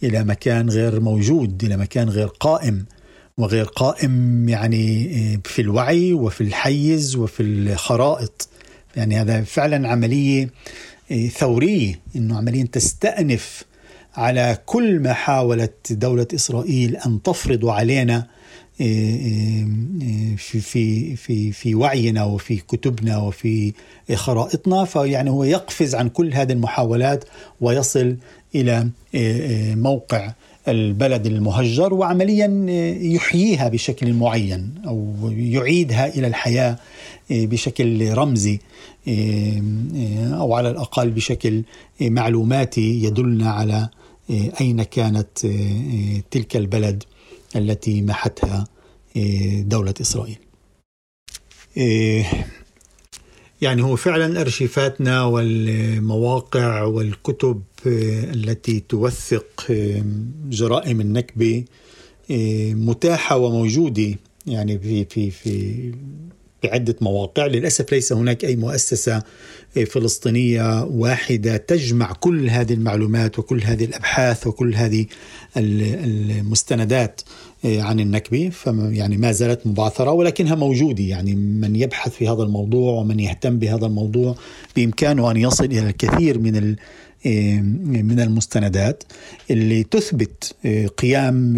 إلى 0.03 0.23
مكان 0.23 0.69
غير 0.69 0.99
موجود 0.99 1.63
إلى 1.63 1.77
مكان 1.77 2.09
غير 2.09 2.27
قائم. 2.27 2.85
وغير 3.37 3.65
قائم 3.65 4.49
يعني 4.49 5.09
في 5.43 5.61
الوعي 5.61 6.13
وفي 6.13 6.41
الحيز 6.41 7.15
وفي 7.15 7.43
الخرائط. 7.43 8.49
يعني 8.97 9.21
هذا 9.21 9.41
فعلا 9.41 9.87
عملية 9.87 10.49
إيه، 11.11 11.29
ثورية 11.29 11.99
إنه 12.15 12.37
عمليا 12.37 12.67
تستأنف 12.71 13.63
على 14.15 14.57
كل 14.65 14.99
ما 14.99 15.13
حاولت 15.13 15.93
دولة 15.93 16.27
إسرائيل 16.35 16.95
أن 16.95 17.21
تفرض 17.21 17.65
علينا 17.65 18.27
إيه، 18.81 19.25
إيه، 20.01 20.35
في 20.35 20.59
في 20.59 21.15
في 21.15 21.51
في 21.51 21.75
وعينا 21.75 22.23
وفي 22.23 22.57
كتبنا 22.57 23.17
وفي 23.17 23.73
خرائطنا 24.13 24.85
فيعني 24.85 25.29
هو 25.29 25.43
يقفز 25.43 25.95
عن 25.95 26.09
كل 26.09 26.33
هذه 26.33 26.51
المحاولات 26.51 27.23
ويصل 27.61 28.17
إلى 28.55 28.89
موقع 29.75 30.33
البلد 30.67 31.25
المهجر 31.25 31.93
وعمليا 31.93 32.65
يحييها 33.01 33.67
بشكل 33.69 34.13
معين 34.13 34.73
أو 34.87 35.15
يعيدها 35.37 36.15
إلى 36.15 36.27
الحياة 36.27 36.79
بشكل 37.29 38.13
رمزي 38.13 38.59
أو 40.33 40.53
على 40.53 40.69
الأقل 40.69 41.09
بشكل 41.09 41.63
معلوماتي 42.01 43.03
يدلنا 43.03 43.51
على 43.51 43.89
أين 44.61 44.83
كانت 44.83 45.47
تلك 46.31 46.55
البلد 46.55 47.03
التي 47.55 48.01
محتها 48.01 48.67
دولة 49.59 49.93
إسرائيل. 50.01 50.37
يعني 53.61 53.83
هو 53.83 53.95
فعلا 53.95 54.41
ارشيفاتنا 54.41 55.23
والمواقع 55.23 56.83
والكتب 56.83 57.61
التي 57.87 58.79
توثق 58.79 59.65
جرائم 60.49 61.01
النكبه 61.01 61.63
متاحة 62.73 63.37
وموجودة 63.37 64.15
يعني 64.47 64.79
في 64.79 65.05
في 65.05 65.31
في 65.31 65.91
بعدة 66.63 66.95
مواقع. 67.01 67.45
للأسف 67.45 67.91
ليس 67.91 68.13
هناك 68.13 68.45
أي 68.45 68.55
مؤسسة 68.55 69.23
فلسطينية 69.87 70.83
واحدة 70.83 71.57
تجمع 71.57 72.11
كل 72.11 72.49
هذه 72.49 72.73
المعلومات 72.73 73.39
وكل 73.39 73.61
هذه 73.63 73.85
الأبحاث 73.85 74.47
وكل 74.47 74.75
هذه 74.75 75.05
المستندات. 75.57 77.21
عن 77.65 77.99
النكبة 77.99 78.51
يعني 78.67 79.17
ما 79.17 79.31
زالت 79.31 79.67
مبعثرة 79.67 80.11
ولكنها 80.11 80.55
موجودة. 80.55 81.03
يعني 81.03 81.35
من 81.35 81.75
يبحث 81.75 82.11
في 82.11 82.27
هذا 82.27 82.43
الموضوع 82.43 82.99
ومن 82.99 83.19
يهتم 83.19 83.59
بهذا 83.59 83.85
الموضوع 83.85 84.35
بإمكانه 84.75 85.31
أن 85.31 85.37
يصل 85.37 85.65
إلى 85.65 85.89
الكثير 85.89 86.39
من 86.39 86.75
من 88.05 88.19
المستندات 88.19 89.03
اللي 89.51 89.83
تثبت 89.83 90.55
قيام 90.97 91.53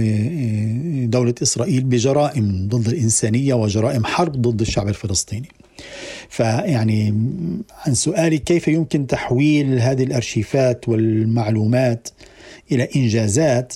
دولة 1.09 1.33
إسرائيل 1.43 1.83
بجرائم 1.83 2.67
ضد 2.67 2.87
الإنسانية 2.87 3.53
وجرائم 3.53 4.05
حرب 4.05 4.41
ضد 4.41 4.61
الشعب 4.61 4.87
الفلسطيني. 4.87 5.49
فيعني 6.29 7.13
عن 7.85 7.93
سؤالي 7.93 8.37
كيف 8.37 8.67
يمكن 8.67 9.07
تحويل 9.07 9.79
هذه 9.79 10.03
الأرشيفات 10.03 10.89
والمعلومات 10.89 12.07
إلى 12.71 12.89
إنجازات 12.95 13.73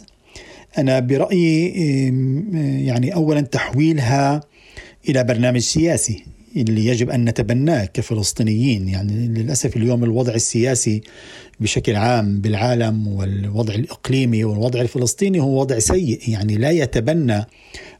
أنا 0.77 0.99
برأيي 0.99 1.67
يعني 2.85 3.15
اولا 3.15 3.41
تحويلها 3.41 4.41
إلى 5.09 5.23
برنامج 5.23 5.59
سياسي 5.59 6.23
اللي 6.57 6.85
يجب 6.85 7.09
أن 7.09 7.25
نتبناه 7.25 7.85
كفلسطينيين. 7.85 8.89
يعني 8.89 9.27
للأسف 9.27 9.77
اليوم 9.77 10.03
الوضع 10.03 10.33
السياسي 10.33 11.01
بشكل 11.59 11.95
عام 11.95 12.41
بالعالم 12.41 13.07
والوضع 13.07 13.75
الإقليمي 13.75 14.43
والوضع 14.43 14.81
الفلسطيني 14.81 15.39
هو 15.39 15.59
وضع 15.59 15.79
سيء. 15.79 16.19
يعني 16.27 16.55
لا 16.55 16.71
يتبنى 16.71 17.45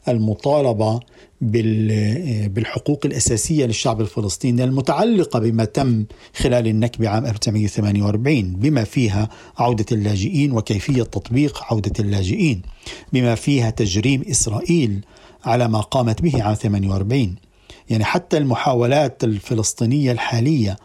المطالبة 0.08 1.00
بالحقوق 1.42 3.00
الأساسية 3.06 3.66
للشعب 3.66 4.02
الفلسطيني 4.02 4.64
المتعلقة 4.64 5.40
بما 5.40 5.66
تم 5.66 6.06
خلال 6.36 6.68
النكبه 6.68 7.10
عام 7.10 7.26
1948 7.26 8.42
بما 8.42 8.84
فيها 8.84 9.30
عودة 9.58 9.86
اللاجئين 9.92 10.52
وكيفية 10.52 11.04
تطبيق 11.04 11.64
عودة 11.64 11.94
اللاجئين 12.00 12.62
بما 13.14 13.36
فيها 13.36 13.70
تجريم 13.70 14.24
إسرائيل 14.32 15.06
على 15.46 15.68
ما 15.68 15.80
قامت 15.80 16.22
به 16.22 16.44
عام 16.44 16.54
48 16.54 17.36
يعني 17.90 18.04
حتى 18.04 18.38
المحاولات 18.38 19.24
الفلسطينية 19.24 20.12
الحالية 20.12 20.78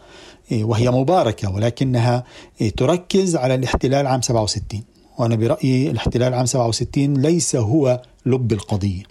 إيه، 0.53 0.65
وهي 0.65 0.91
مباركة 0.91 1.55
ولكنها 1.55 2.25
إيه، 2.61 2.71
تركز 2.71 3.37
على 3.37 3.55
الاحتلال 3.55 4.07
عام 4.07 4.23
67 4.23 4.83
وأنا 5.19 5.37
برأيي 5.37 5.91
الاحتلال 5.91 6.35
عام 6.35 6.47
67 6.47 7.15
ليس 7.15 7.57
هو 7.57 8.03
لب 8.27 8.53
القضية. 8.53 9.03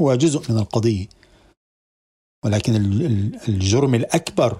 هو 0.00 0.14
جزء 0.14 0.52
من 0.52 0.58
القضية. 0.58 1.06
ولكن 2.44 2.76
الجرم 3.48 3.94
الأكبر 3.94 4.56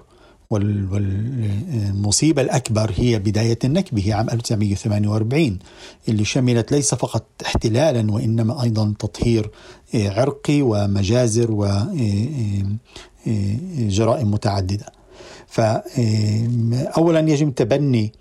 والمصيبة 0.49 2.41
الأكبر 2.41 2.91
هي 2.95 3.19
بداية 3.19 3.59
النكبة 3.63 4.07
هي 4.07 4.13
عام 4.13 4.29
1948 4.29 5.59
اللي 6.07 6.25
شملت 6.25 6.71
ليس 6.71 6.95
فقط 6.95 7.25
احتلالا 7.45 8.11
وإنما 8.11 8.63
أيضا 8.63 8.93
تطهير 8.99 9.51
إيه، 9.93 10.09
عرقي 10.09 10.61
ومجازر 10.61 11.51
وجرائم 11.51 12.79
إيه، 13.27 14.17
إيه، 14.17 14.23
متعددة. 14.23 14.85
فأولا 15.47 17.19
يجب 17.19 17.55
تبني 17.55 18.11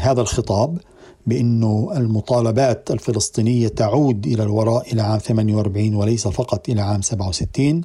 هذا 0.00 0.20
الخطاب. 0.20 0.78
بأنه 1.26 1.92
المطالبات 1.96 2.90
الفلسطينية 2.90 3.68
تعود 3.68 4.26
إلى 4.26 4.42
الوراء 4.42 4.92
إلى 4.92 5.02
عام 5.02 5.18
48 5.18 5.94
وليس 5.94 6.28
فقط 6.28 6.68
إلى 6.68 6.80
عام 6.82 7.02
67 7.02 7.80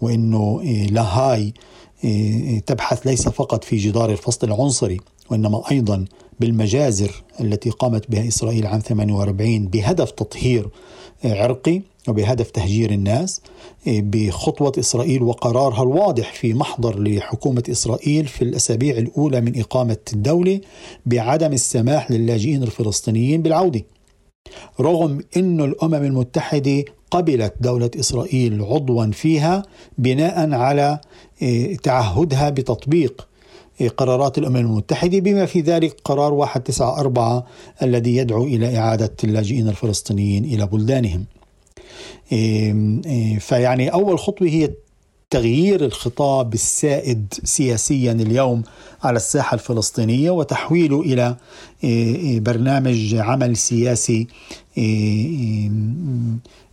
وأنه 0.00 0.62
لاهاي 0.90 1.52
تبحث 2.66 3.06
ليس 3.06 3.28
فقط 3.28 3.64
في 3.64 3.76
جدار 3.76 4.10
الفصل 4.10 4.46
العنصري 4.46 5.00
وإنما 5.30 5.62
أيضا 5.70 6.04
بالمجازر 6.40 7.22
التي 7.40 7.70
قامت 7.70 8.10
بها 8.10 8.28
إسرائيل 8.28 8.66
عام 8.66 8.80
48 8.80 9.66
بهدف 9.66 10.10
تطهير 10.10 10.68
عرقي. 11.24 11.82
وبهدف 12.08 12.50
تهجير 12.50 12.90
الناس 12.90 13.40
بخطوة 13.86 14.72
إسرائيل 14.78 15.22
وقرارها 15.22 15.82
الواضح 15.82 16.32
في 16.32 16.54
محضر 16.54 17.02
لحكومة 17.02 17.62
إسرائيل 17.70 18.26
في 18.26 18.42
الأسابيع 18.42 18.98
الأولى 18.98 19.40
من 19.40 19.60
إقامة 19.60 19.98
الدولة 20.12 20.60
بعدم 21.06 21.52
السماح 21.52 22.10
للاجئين 22.10 22.62
الفلسطينيين 22.62 23.42
بالعودة. 23.42 23.82
رغم 24.80 25.20
أن 25.36 25.60
الأمم 25.60 25.94
المتحدة 25.94 26.84
قبلت 27.10 27.54
دولة 27.60 27.90
إسرائيل 28.00 28.62
عضوا 28.62 29.06
فيها 29.06 29.62
بناء 29.98 30.52
على 30.52 31.00
إيه، 31.42 31.76
تعهدها 31.76 32.50
بتطبيق 32.50 33.28
إيه، 33.80 33.88
قرارات 33.88 34.38
الأمم 34.38 34.56
المتحدة 34.56 35.18
بما 35.18 35.46
في 35.46 35.60
ذلك 35.60 35.96
قرار 36.04 36.34
194 36.34 37.42
الذي 37.82 38.16
يدعو 38.16 38.44
إلى 38.44 38.78
إعادة 38.78 39.12
اللاجئين 39.24 39.68
الفلسطينيين 39.68 40.44
إلى 40.44 40.66
بلدانهم. 40.66 41.20
إيه، 41.20 41.37
فيعني 43.40 43.92
أول 43.92 44.18
خطوة 44.18 44.48
هي 44.48 44.70
تغيير 45.30 45.84
الخطاب 45.84 46.54
السائد 46.54 47.34
سياسيا 47.44 48.12
اليوم 48.12 48.62
على 49.02 49.16
الساحة 49.16 49.54
الفلسطينية 49.54 50.30
وتحويله 50.30 51.00
إلى 51.00 51.36
برنامج 52.40 53.14
عمل 53.14 53.56
سياسي 53.56 54.26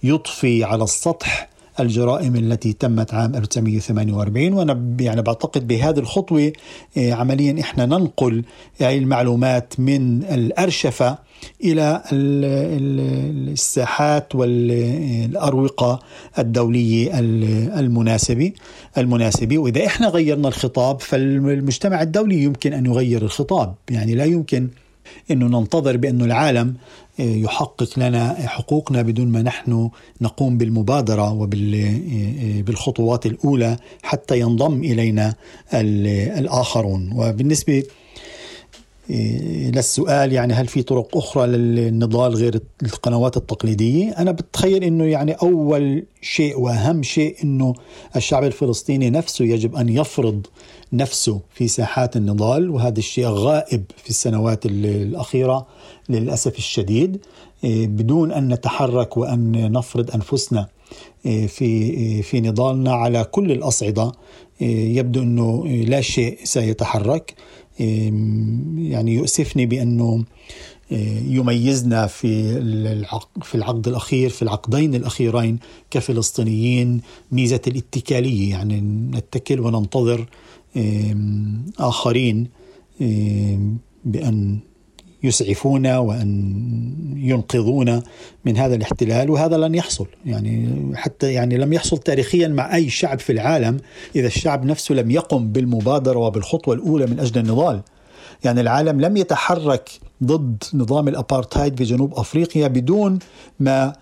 يضفي 0.03 0.63
على 0.63 0.83
السطح 0.83 1.49
الجرائم 1.79 2.35
التي 2.35 2.73
تمت 2.73 3.13
عام 3.13 3.35
1948 3.35 4.53
وأنا 4.53 4.95
يعني 4.99 5.21
بعتقد 5.21 5.67
بهذه 5.67 5.99
الخطوة 5.99 6.53
آه، 6.97 7.13
عمليا 7.13 7.61
إحنا 7.61 7.85
ننقل 7.85 8.43
المعلومات 8.81 9.73
من 9.79 10.23
الأرشفة 10.23 11.17
إلى 11.63 12.01
الساحات 13.51 14.35
والأروقة 14.35 15.99
الدولية 16.39 17.19
المناسبة 17.79 18.51
المناسبة. 18.97 19.57
وإذا 19.57 19.85
إحنا 19.85 20.07
غيرنا 20.07 20.47
الخطاب 20.47 21.01
فالمجتمع 21.01 22.01
الدولي 22.01 22.43
يمكن 22.43 22.73
أن 22.73 22.85
يغير 22.85 23.21
الخطاب. 23.21 23.75
يعني 23.89 24.15
لا 24.15 24.25
يمكن 24.25 24.67
إنه 25.31 25.59
ننتظر 25.59 25.97
بانه 25.97 26.25
العالم 26.25 26.75
آه، 27.19 27.23
يحقق 27.23 27.99
لنا 27.99 28.33
حقوقنا 28.47 29.01
بدون 29.01 29.27
ما 29.27 29.41
نحن 29.41 29.89
نقوم 30.21 30.57
بالمبادرة 30.57 31.33
وبالخطوات 31.33 33.25
آه، 33.25 33.29
آه، 33.29 33.33
الأولى 33.33 33.77
حتى 34.03 34.39
ينضم 34.39 34.83
إلينا 34.83 35.33
الآخرون 35.73 37.11
وبالنسبة 37.15 37.83
للسؤال 39.09 40.33
يعني 40.33 40.53
هل 40.53 40.67
في 40.67 40.83
طرق 40.83 41.17
أخرى 41.17 41.47
للنضال 41.47 42.35
غير 42.35 42.59
القنوات 42.83 43.37
التقليدية؟ 43.37 44.11
أنا 44.11 44.31
بتخيل 44.31 44.83
إنه 44.83 45.05
يعني 45.05 45.31
أول 45.31 46.05
شيء 46.21 46.59
وأهم 46.59 47.03
شيء 47.03 47.35
إنه 47.43 47.73
الشعب 48.15 48.43
الفلسطيني 48.43 49.09
نفسه 49.09 49.45
يجب 49.45 49.75
أن 49.75 49.89
يفرض 49.89 50.47
نفسه 50.97 51.41
في 51.53 51.67
ساحات 51.67 52.17
النضال 52.17 52.69
وهذا 52.69 52.99
الشيء 52.99 53.25
غائب 53.25 53.83
في 54.03 54.09
السنوات 54.09 54.65
الأخيرة 54.65 55.67
للأسف 56.09 56.57
الشديد. 56.57 57.17
إيه، 57.63 57.87
بدون 57.87 58.31
أن 58.31 58.53
نتحرك 58.53 59.17
وأن 59.17 59.71
نفرض 59.71 60.11
أنفسنا 60.11 60.67
إيه، 61.25 61.47
في 61.47 61.65
إيه، 61.65 62.21
في 62.21 62.41
نضالنا 62.41 62.93
على 62.93 63.23
كل 63.23 63.51
الأصعدة 63.51 64.11
يبدو 64.61 65.21
أنه 65.21 65.67
لا 65.67 66.01
شيء 66.01 66.37
سيتحرك. 66.43 67.33
يعني 67.79 69.13
يؤسفني 69.13 69.65
بأنه 69.65 70.23
يميزنا 71.27 72.07
في 72.07 72.53
في 73.41 73.55
العقد 73.55 73.87
الأخير 73.87 74.29
في 74.29 74.41
العقدين 74.41 74.95
الأخيرين 74.95 75.59
كفلسطينيين 75.91 77.01
ميزة 77.31 77.61
الاتكالية. 77.67 78.49
يعني 78.49 78.81
نتكل 79.11 79.59
وننتظر 79.59 80.25
آخرين 81.79 82.47
بأن 84.05 84.59
يسعفونا 85.23 85.97
وأن 85.97 86.53
ينقذونا 87.17 88.03
من 88.45 88.57
هذا 88.57 88.75
الاحتلال 88.75 89.29
وهذا 89.29 89.57
لن 89.57 89.75
يحصل. 89.75 90.07
يعني 90.25 90.69
حتى 90.95 91.33
يعني 91.33 91.57
لم 91.57 91.73
يحصل 91.73 91.97
تاريخيا 91.97 92.47
مع 92.47 92.75
أي 92.75 92.89
شعب 92.89 93.19
في 93.19 93.31
العالم 93.31 93.77
إذا 94.15 94.27
الشعب 94.27 94.65
نفسه 94.65 94.95
لم 94.95 95.11
يقم 95.11 95.47
بالمبادرة 95.47 96.19
وبالخطوة 96.19 96.75
الأولى 96.75 97.05
من 97.05 97.19
أجل 97.19 97.41
النضال. 97.41 97.81
يعني 98.43 98.61
العالم 98.61 99.01
لم 99.01 99.17
يتحرك 99.17 99.89
ضد 100.23 100.63
نظام 100.73 101.07
الأبارتهايد 101.07 101.77
في 101.77 101.83
جنوب 101.83 102.13
أفريقيا 102.13 102.67
بدون 102.67 103.19
ما 103.59 103.93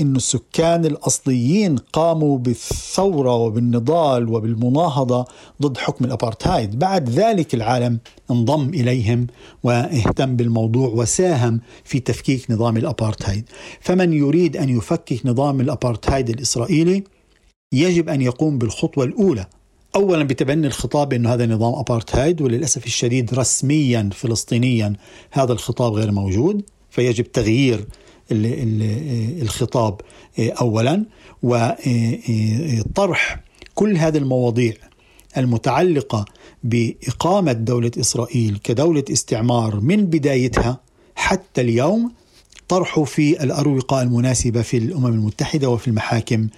أن 0.00 0.16
السكان 0.16 0.84
الأصليين 0.84 1.76
قاموا 1.76 2.38
بالثورة 2.38 3.34
وبالنضال 3.34 4.28
وبالمناهضة 4.28 5.24
ضد 5.62 5.76
حكم 5.76 6.04
الأبارتهايد. 6.04 6.78
بعد 6.78 7.10
ذلك 7.10 7.54
العالم 7.54 7.98
انضم 8.30 8.68
إليهم 8.68 9.26
واهتم 9.62 10.36
بالموضوع 10.36 10.88
وساهم 10.88 11.60
في 11.84 12.00
تفكيك 12.00 12.50
نظام 12.50 12.76
الأبارتهايد. 12.76 13.44
فمن 13.80 14.12
يريد 14.12 14.56
أن 14.56 14.68
يفكك 14.68 15.26
نظام 15.26 15.60
الأبارتهايد 15.60 16.30
الإسرائيلي 16.30 17.04
يجب 17.74 18.08
أن 18.08 18.20
يقوم 18.20 18.58
بالخطوة 18.58 19.04
الأولى. 19.04 19.46
اولا 19.94 20.24
بتبني 20.24 20.66
الخطاب 20.66 21.12
انه 21.12 21.34
هذا 21.34 21.46
نظام 21.46 21.74
أبارتهايد 21.74 22.42
وللأسف 22.42 22.86
الشديد 22.86 23.34
رسميا 23.34 24.10
فلسطينيا 24.12 24.92
هذا 25.30 25.52
الخطاب 25.52 25.92
غير 25.92 26.12
موجود 26.12 26.62
فيجب 26.90 27.32
تغيير 27.32 27.86
الخطاب 28.30 30.00
اولا 30.38 31.04
وطرح 31.42 33.40
كل 33.74 33.96
هذه 33.96 34.18
المواضيع 34.18 34.72
المتعلقة 35.36 36.24
بإقامة 36.64 37.52
دولة 37.52 37.90
إسرائيل 38.00 38.58
كدولة 38.64 39.04
استعمار 39.12 39.80
من 39.80 40.06
بدايتها 40.06 40.80
حتى 41.14 41.60
اليوم 41.60 42.12
طرحه 42.68 43.04
في 43.04 43.42
الأروقة 43.42 44.02
المناسبة 44.02 44.62
في 44.62 44.76
الأمم 44.76 45.06
المتحدة 45.06 45.68
وفي 45.68 45.88
المحاكم 45.88 46.48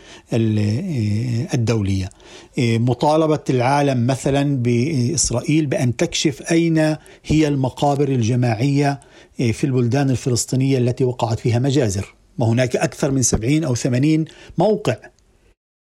الدولية. 1.55 2.11
مطالبة 2.59 3.41
العالم 3.51 4.07
مثلا 4.07 4.57
بإسرائيل 4.57 5.67
بأن 5.67 5.97
تكشف 5.97 6.43
أين 6.53 6.79
هي 7.25 7.49
المقابر 7.49 8.09
الجماعية 8.09 9.01
في 9.37 9.65
البلدان 9.65 10.11
الفلسطينية 10.11 10.79
التي 10.79 11.05
وقعت 11.05 11.41
فيها 11.41 11.59
مجازر. 11.59 12.15
وهناك 12.39 12.77
أكثر 12.77 13.11
من 13.11 13.23
70 13.23 13.65
أو 13.65 13.75
80 13.75 14.25
موقع 14.59 14.97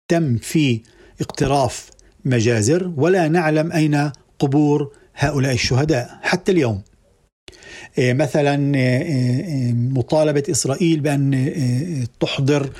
تم 0.09 0.37
في 0.37 0.81
اقتراف 1.21 1.91
مجازر 2.25 2.93
ولا 2.97 3.29
نعلم 3.29 3.73
أين 3.73 4.11
قبور 4.39 4.93
هؤلاء 5.14 5.53
الشهداء 5.53 6.19
حتى 6.23 6.53
اليوم. 6.53 6.83
مثلا 7.99 8.75
إيه، 8.75 9.03
إيه، 9.03 9.73
مطالبة 9.73 10.43
إسرائيل 10.51 11.01
بأن 11.01 11.53
تحضر 12.21 12.71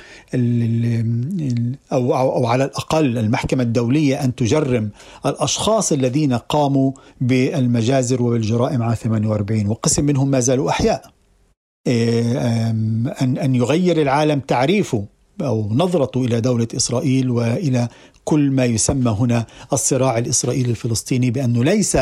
أو 1.91 2.45
على 2.45 2.63
الأقل 2.63 3.17
المحكمة 3.17 3.63
الدولية 3.63 4.23
أن 4.23 4.35
تجرم 4.35 4.89
الأشخاص 5.25 5.91
الذين 5.91 6.33
قاموا 6.33 6.91
بالمجازر 7.21 8.21
وبالجرائم 8.23 8.83
عام 8.83 8.93
48 8.93 9.67
وقسم 9.67 10.05
منهم 10.05 10.31
ما 10.31 10.39
زالوا 10.39 10.69
أحياء. 10.69 11.17
أن 11.87 13.37
أن 13.37 13.55
يغير 13.55 14.01
العالم 14.01 14.39
تعريفه 14.39 15.05
أو 15.41 15.69
نظرته 15.71 16.25
إلى 16.25 16.41
دولة 16.41 16.67
إسرائيل 16.75 17.29
وإلى 17.29 17.87
كل 18.25 18.51
ما 18.51 18.65
يسمى 18.65 19.11
هنا 19.11 19.45
الصراع 19.73 20.17
الإسرائيلي 20.17 20.69
الفلسطيني 20.69 21.31
بأنه 21.31 21.63
ليس 21.63 21.97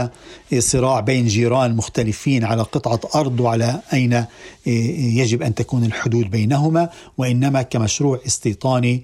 صراع 0.58 1.00
بين 1.00 1.28
جيران 1.28 1.76
مختلفين 1.76 2.44
على 2.44 2.62
قطعة 2.62 3.00
أرض 3.16 3.40
وعلى 3.40 3.82
أين 3.94 4.26
يجب 4.66 5.42
أن 5.42 5.56
تكون 5.56 5.84
الحدود 5.84 6.32
بينهما 6.32 6.90
وإنما 7.18 7.62
كمشروع 7.62 8.20
استيطاني 8.28 9.04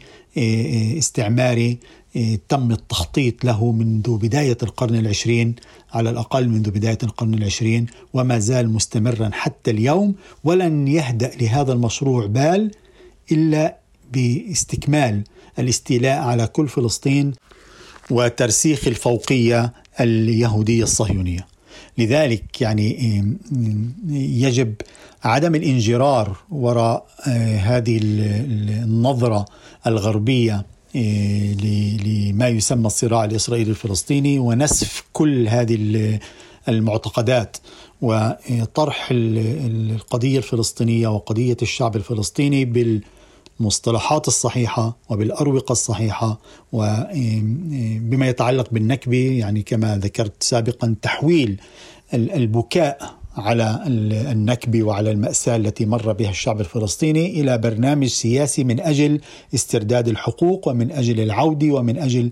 استعماري 0.97 1.77
تم 2.49 2.71
التخطيط 2.71 3.45
له 3.45 3.71
منذ 3.71 4.17
بداية 4.17 4.57
القرن 4.63 4.95
العشرين 4.95 5.55
على 5.93 6.09
الأقل 6.09 6.49
منذ 6.49 6.71
بداية 6.71 6.97
القرن 7.03 7.33
العشرين 7.33 7.85
وما 8.13 8.39
زال 8.39 8.69
مستمرا 8.69 9.29
حتى 9.33 9.71
اليوم 9.71 10.15
ولن 10.43 10.87
يهدأ 10.87 11.31
لهذا 11.41 11.73
المشروع 11.73 12.25
بال 12.25 12.71
إلا 13.31 13.80
باستكمال 14.11 15.23
الاستيلاء 15.59 16.19
على 16.19 16.47
كل 16.47 16.67
فلسطين 16.67 17.33
وترسيخ 18.11 18.87
الفوقية 18.87 19.73
اليهودية 19.99 20.83
الصهيونية. 20.83 21.47
لذلك 21.97 22.61
يعني 22.61 22.97
يجب 24.41 24.75
عدم 25.23 25.55
الانجرار 25.55 26.37
وراء 26.51 27.05
آه، 27.27 27.57
هذه 27.57 27.99
النظرة 28.03 29.45
الغربية 29.87 30.65
آه، 30.95 31.53
لما 32.03 32.47
يسمى 32.47 32.87
الصراع 32.87 33.25
الإسرائيلي 33.25 33.69
الفلسطيني 33.69 34.39
ونسف 34.39 35.03
كل 35.13 35.47
هذه 35.47 36.19
المعتقدات 36.69 37.57
وطرح 38.01 39.07
القضية 39.11 40.37
الفلسطينية 40.37 41.07
وقضية 41.07 41.57
الشعب 41.61 41.95
الفلسطيني 41.95 42.65
بال 42.65 43.01
بالمصطلحات 43.61 44.27
الصحيحة 44.27 44.97
وبالأروقة 45.09 45.71
الصحيحة 45.71 46.39
وبما 46.71 48.27
يتعلق 48.27 48.67
بالنكبة 48.71 49.37
يعني 49.39 49.61
كما 49.61 49.97
ذكرت 49.97 50.43
سابقا 50.43 50.95
تحويل 51.01 51.61
البكاء 52.13 53.15
على 53.37 53.83
النكبة 54.31 54.83
وعلى 54.83 55.11
المأساة 55.11 55.55
التي 55.55 55.85
مر 55.85 56.11
بها 56.13 56.29
الشعب 56.29 56.59
الفلسطيني 56.61 57.41
إلى 57.41 57.57
برنامج 57.57 58.07
سياسي 58.07 58.63
من 58.63 58.79
أجل 58.79 59.21
استرداد 59.55 60.07
الحقوق 60.07 60.67
ومن 60.67 60.91
أجل 60.91 61.19
العودة 61.19 61.67
ومن 61.67 61.97
أجل 61.97 62.31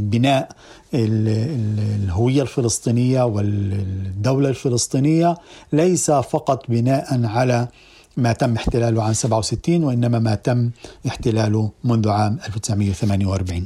بناء 0.00 0.48
الهوية 0.94 2.42
الفلسطينية 2.42 3.22
والدولة 3.22 4.48
الفلسطينية 4.48 5.36
ليس 5.72 6.10
فقط 6.10 6.64
بناء 6.68 7.26
على 7.26 7.68
ما 8.16 8.32
تم 8.32 8.54
احتلاله 8.54 9.02
عام 9.02 9.12
67 9.12 9.84
وإنما 9.84 10.18
ما 10.18 10.34
تم 10.34 10.70
احتلاله 11.06 11.70
منذ 11.84 12.08
عام 12.08 12.38
1948 12.46 13.64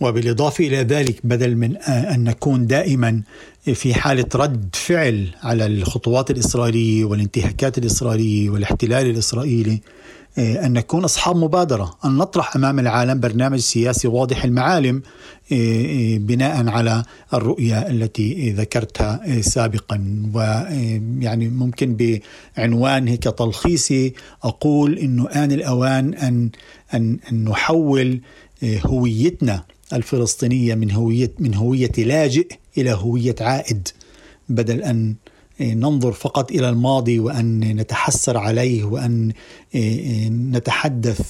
وبالإضافة 0.00 0.66
إلى 0.66 0.76
ذلك 0.76 1.26
بدل 1.26 1.56
من 1.56 1.76
أن 1.76 2.24
نكون 2.24 2.66
دائما 2.66 3.22
في 3.74 3.94
حالة 3.94 4.26
رد 4.34 4.68
فعل 4.72 5.28
على 5.42 5.66
الخطوات 5.66 6.30
الإسرائيلية 6.30 7.04
والانتهاكات 7.04 7.78
الإسرائيلية 7.78 8.50
والاحتلال 8.50 9.10
الإسرائيلي 9.10 9.80
أن 10.38 10.72
نكون 10.72 11.04
أصحاب 11.04 11.36
مبادرة 11.36 11.98
أن 12.04 12.16
نطرح 12.16 12.56
أمام 12.56 12.78
العالم 12.78 13.20
برنامج 13.20 13.58
سياسي 13.58 14.08
واضح 14.08 14.44
المعالم 14.44 15.02
آه، 15.52 15.54
آه، 15.54 16.18
بناء 16.18 16.68
على 16.68 17.04
الرؤية 17.34 17.78
التي 17.78 18.50
ذكرتها 18.50 19.40
سابقا. 19.40 20.30
ويعني 20.34 21.48
ممكن 21.48 22.18
بعنوان 22.56 23.08
هيك 23.08 23.22
تلخيصي 23.22 24.14
أقول 24.42 24.98
أنه 24.98 25.28
آن 25.28 25.52
الأوان 25.52 26.14
أن, 26.14 26.50
أن, 26.94 27.18
أن 27.32 27.44
نحول 27.44 28.20
هويتنا 28.64 29.64
الفلسطينية 29.92 30.74
من 30.74 30.90
هوية 30.90 31.32
من 31.38 31.54
هوية 31.54 31.92
لاجئ 31.98 32.48
إلى 32.78 32.92
هوية 32.92 33.34
عائد 33.40 33.88
بدل 34.48 34.82
أن 34.82 35.14
ننظر 35.60 36.12
فقط 36.12 36.50
إلى 36.50 36.68
الماضي 36.68 37.18
وأن 37.18 37.60
نتحسر 37.60 38.36
عليه 38.38 38.84
وأن 38.84 39.32
نتحدث 40.56 41.20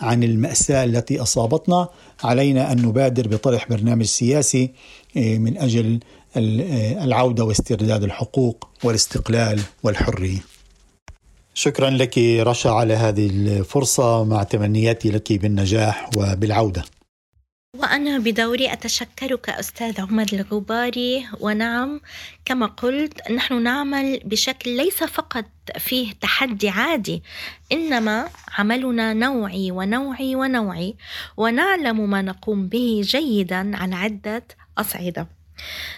عن 0.00 0.22
المأساة 0.22 0.84
التي 0.84 1.20
أصابتنا 1.20 1.88
علينا 2.24 2.72
أن 2.72 2.82
نبادر 2.82 3.28
بطرح 3.28 3.68
برنامج 3.68 4.04
سياسي 4.04 4.70
من 5.16 5.58
أجل 5.58 6.00
العودة 6.36 7.44
واسترداد 7.44 8.02
الحقوق 8.02 8.68
والاستقلال 8.84 9.60
والحرية. 9.82 10.44
شكرا 11.54 11.90
لك 11.90 12.18
رشا 12.18 12.70
على 12.70 12.94
هذه 12.94 13.26
الفرصة 13.26 14.24
مع 14.24 14.42
تمنياتي 14.42 15.10
لك 15.10 15.32
بالنجاح 15.32 16.10
وبالعودة. 16.16 16.84
وأنا 17.74 18.18
بدوري 18.18 18.72
أتشكرك 18.72 19.48
أستاذ 19.50 20.00
عمر 20.00 20.26
الغباري. 20.32 21.26
ونعم 21.40 22.00
كما 22.44 22.66
قلت 22.66 23.30
نحن 23.30 23.62
نعمل 23.62 24.20
بشكل 24.24 24.76
ليس 24.76 25.04
فقط 25.04 25.44
فيه 25.78 26.12
تحدي 26.12 26.68
عادي 26.68 27.22
إنما 27.72 28.28
عملنا 28.58 29.12
نوعي 29.12 29.70
ونوعي 29.70 30.36
ونوعي 30.36 30.96
ونعلم 31.36 32.10
ما 32.10 32.22
نقوم 32.22 32.68
به 32.68 33.00
جيدا 33.04 33.76
على 33.76 33.94
عدة 33.94 34.44
أصعدة. 34.78 35.26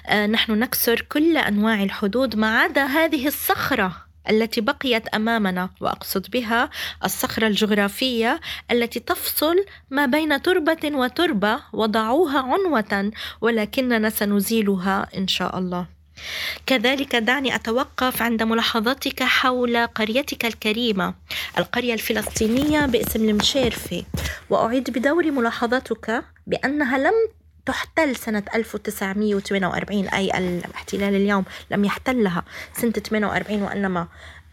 آه، 0.06 0.26
نحن 0.26 0.52
نكسر 0.52 1.00
كل 1.00 1.36
أنواع 1.36 1.82
الحدود 1.82 2.36
ما 2.36 2.58
عدا 2.58 2.84
هذه 2.86 3.26
الصخرة. 3.26 4.05
التي 4.30 4.60
بقيت 4.60 5.08
أمامنا 5.08 5.70
وأقصد 5.80 6.30
بها 6.30 6.70
الصخرة 7.04 7.46
الجغرافية 7.46 8.40
التي 8.70 9.00
تفصل 9.00 9.56
ما 9.90 10.06
بين 10.06 10.42
تربة 10.42 10.78
وتربة 10.84 11.60
وضعوها 11.72 12.38
عنوة 12.38 13.12
ولكننا 13.40 14.10
سنزيلها 14.10 15.08
إن 15.16 15.28
شاء 15.28 15.58
الله. 15.58 15.86
كذلك 16.66 17.16
دعني 17.16 17.54
أتوقف 17.54 18.22
عند 18.22 18.42
ملاحظتك 18.42 19.22
حول 19.22 19.86
قريتك 19.86 20.44
الكريمة 20.44 21.14
القرية 21.58 21.94
الفلسطينية 21.94 22.86
باسم 22.86 23.28
المشيرفي. 23.28 24.04
وأعيد 24.50 24.90
بدور 24.90 25.30
ملاحظتك 25.30 26.24
بأنها 26.46 26.98
لم 26.98 27.14
تحتل 27.66 28.16
سنة 28.16 28.42
1948 28.54 30.08
أي 30.08 30.38
الاحتلال 30.38 31.14
اليوم 31.14 31.44
لم 31.70 31.84
يحتلها 31.84 32.44
سنة 32.72 32.90
48 32.90 33.62
وإنما 33.62 34.06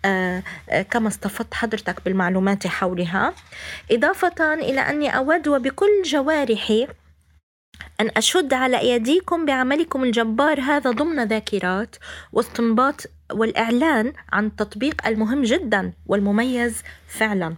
آه، 0.05 0.43
آه، 0.69 0.81
كما 0.81 1.07
استفدت 1.07 1.53
حضرتك 1.53 1.95
بالمعلومات 2.05 2.67
حولها. 2.67 3.33
إضافة 3.91 4.53
إلى 4.53 4.81
أني 4.81 5.17
أود 5.17 5.47
وبكل 5.47 6.01
جوارحي 6.05 6.87
أن 8.01 8.11
أشد 8.17 8.53
على 8.53 8.79
أيديكم 8.79 9.45
بعملكم 9.45 10.03
الجبار 10.03 10.61
هذا 10.61 10.91
ضمن 10.91 11.23
ذاكرات 11.23 11.95
واستنباط 12.33 13.01
والإعلان 13.31 14.13
عن 14.31 14.45
التطبيق 14.45 15.07
المهم 15.07 15.41
جدا 15.41 15.93
والمميز 16.05 16.83
فعلا. 17.07 17.55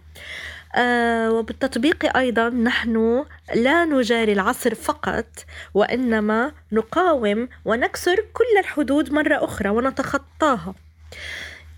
وبالتطبيق 1.30 2.16
أيضا 2.16 2.48
نحن 2.48 3.24
لا 3.54 3.84
نجاري 3.84 4.32
العصر 4.32 4.74
فقط 4.74 5.26
وإنما 5.74 6.52
نقاوم 6.72 7.48
ونكسر 7.64 8.16
كل 8.32 8.58
الحدود 8.60 9.12
مرة 9.12 9.44
أخرى 9.44 9.68
ونتخطاها. 9.68 10.74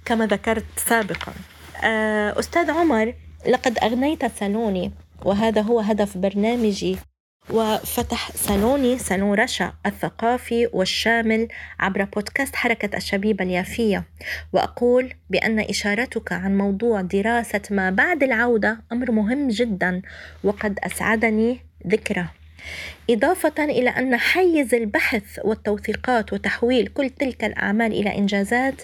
كما 0.04 0.26
ذكرت 0.26 0.64
سابقا. 0.76 1.32
آه 1.84 2.38
أستاذ 2.38 2.70
عمر 2.70 3.14
لقد 3.48 3.78
أغنيت 3.78 4.26
سالوني 4.26 4.92
وهذا 5.24 5.60
هو 5.60 5.80
هدف 5.80 6.18
برنامجي. 6.18 6.98
وفتح 7.50 8.30
صالوني 8.36 8.98
صالون 8.98 9.34
رشا 9.34 9.72
الثقافي 9.86 10.68
والشامل 10.72 11.48
عبر 11.80 12.04
بودكاست 12.04 12.56
حركة 12.56 12.96
الشبيبة 12.96 13.44
اليافية. 13.44 14.04
وأقول 14.52 15.12
بأن 15.30 15.58
إشارتك 15.60 16.32
عن 16.32 16.58
موضوع 16.58 17.00
دراسة 17.00 17.62
ما 17.70 17.90
بعد 17.90 18.22
العودة 18.22 18.80
أمر 18.92 19.10
مهم 19.10 19.48
جدا 19.48 20.02
وقد 20.44 20.78
أسعدني 20.84 21.60
ذكره. 21.86 22.30
إضافة 23.10 23.64
إلى 23.64 23.90
أن 23.90 24.16
حيز 24.16 24.74
البحث 24.74 25.40
والتوثيقات 25.44 26.32
وتحويل 26.32 26.86
كل 26.86 27.10
تلك 27.10 27.44
الأعمال 27.44 27.92
إلى 27.92 28.18
إنجازات 28.18 28.82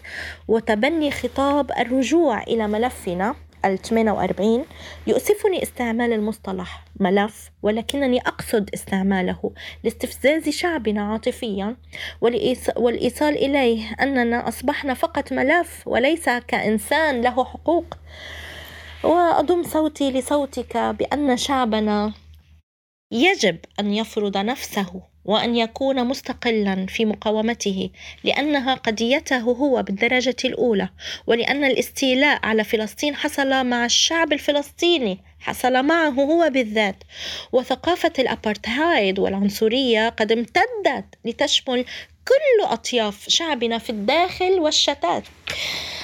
وتبني 0.48 1.10
خطاب 1.10 1.70
الرجوع 1.78 2.42
إلى 2.42 2.68
ملفنا 2.68 3.34
ال 3.66 3.78
48 3.78 4.64
يؤسفني 5.06 5.62
استعمال 5.62 6.12
المصطلح 6.12 6.84
ملف 7.00 7.50
ولكنني 7.62 8.20
أقصد 8.20 8.70
استعماله 8.74 9.52
لاستفزاز 9.84 10.48
شعبنا 10.48 11.12
عاطفيا 11.12 11.76
والإيصال 12.76 13.36
إليه 13.36 13.92
أننا 14.00 14.48
أصبحنا 14.48 14.94
فقط 14.94 15.32
ملف 15.32 15.82
وليس 15.86 16.28
كإنسان 16.28 17.20
له 17.20 17.44
حقوق. 17.44 17.94
وأضم 19.04 19.62
صوتي 19.62 20.10
لصوتك 20.10 20.76
بأن 20.76 21.36
شعبنا 21.36 22.12
يجب 23.12 23.58
أن 23.80 23.94
يفرض 23.94 24.36
نفسه 24.36 25.02
وأن 25.24 25.56
يكون 25.56 26.04
مستقلا 26.04 26.86
في 26.86 27.04
مقاومته 27.04 27.90
لأنها 28.24 28.74
قضيته 28.74 29.40
هو 29.40 29.82
بالدرجة 29.82 30.36
الأولى 30.44 30.88
ولأن 31.26 31.64
الاستيلاء 31.64 32.40
على 32.42 32.64
فلسطين 32.64 33.16
حصل 33.16 33.66
مع 33.66 33.84
الشعب 33.84 34.32
الفلسطيني 34.32 35.18
حصل 35.40 35.82
معه 35.82 36.08
هو 36.08 36.50
بالذات. 36.50 36.96
وثقافة 37.52 38.12
الأبارتهايد 38.18 39.18
والعنصرية 39.18 40.08
قد 40.08 40.32
امتدت 40.32 41.04
لتشمل 41.24 41.84
كل 42.28 42.64
أطياف 42.64 43.28
شعبنا 43.28 43.78
في 43.78 43.90
الداخل 43.90 44.52
والشتات. 44.60 45.22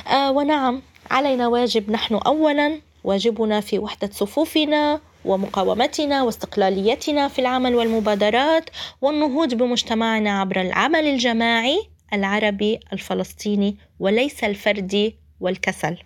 آه 0.08 0.30
ونعم 0.30 0.82
علينا 1.10 1.48
واجب 1.48 1.90
نحن 1.90 2.14
اولا 2.14 2.80
واجبنا 3.04 3.60
في 3.60 3.78
وحدة 3.78 4.10
صفوفنا 4.12 5.00
ومقاومتنا 5.24 6.22
واستقلاليتنا 6.22 7.28
في 7.28 7.38
العمل 7.38 7.74
والمبادرات 7.74 8.70
والنهوض 9.00 9.54
بمجتمعنا 9.54 10.40
عبر 10.40 10.60
العمل 10.60 11.06
الجماعي 11.06 11.80
العربي 12.12 12.80
الفلسطيني 12.92 13.76
وليس 14.00 14.44
الفردي 14.44 15.16
والكسل. 15.40 15.96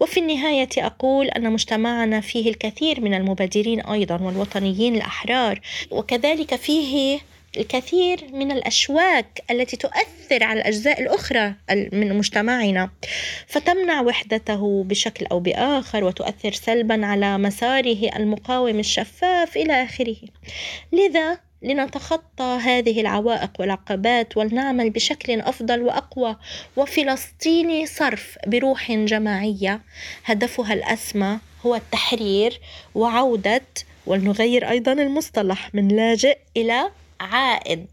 وفي 0.00 0.20
النهاية 0.20 0.68
أقول 0.78 1.28
أن 1.28 1.52
مجتمعنا 1.52 2.20
فيه 2.20 2.50
الكثير 2.50 3.00
من 3.00 3.14
المبادرين 3.14 3.80
أيضا 3.80 4.16
والوطنيين 4.22 4.94
الأحرار 4.96 5.60
وكذلك 5.90 6.54
فيه 6.54 7.20
الكثير 7.56 8.24
من 8.32 8.52
الأشواك 8.52 9.42
التي 9.50 9.76
تؤثر 9.76 10.44
على 10.44 10.60
الأجزاء 10.60 11.00
الأخرى 11.00 11.54
من 11.92 12.18
مجتمعنا. 12.18 12.90
فتمنع 13.46 14.00
وحدته 14.00 14.84
بشكل 14.84 15.26
أو 15.26 15.40
بآخر 15.40 16.04
وتؤثر 16.04 16.52
سلبا 16.52 17.06
على 17.06 17.38
مساره 17.38 18.16
المقاوم 18.16 18.78
الشفاف 18.78 19.56
إلى 19.56 19.82
آخره. 19.82 20.16
لذا 20.92 21.38
لنتخطى 21.62 22.58
هذه 22.62 23.00
العوائق 23.00 23.50
والعقبات 23.58 24.36
ولنعمل 24.36 24.90
بشكل 24.90 25.40
أفضل 25.40 25.82
وأقوى. 25.82 26.36
وفلسطيني 26.76 27.86
صرف 27.86 28.38
بروح 28.46 28.92
جماعية. 28.92 29.80
هدفها 30.24 30.74
الأسمى 30.74 31.38
هو 31.66 31.74
التحرير 31.74 32.60
وعودة 32.94 33.62
ولنغير 34.06 34.70
أيضا 34.70 34.92
المصطلح 34.92 35.74
من 35.74 35.88
لاجئ 35.88 36.38
إلى 36.56 36.90
عائد. 37.20 37.86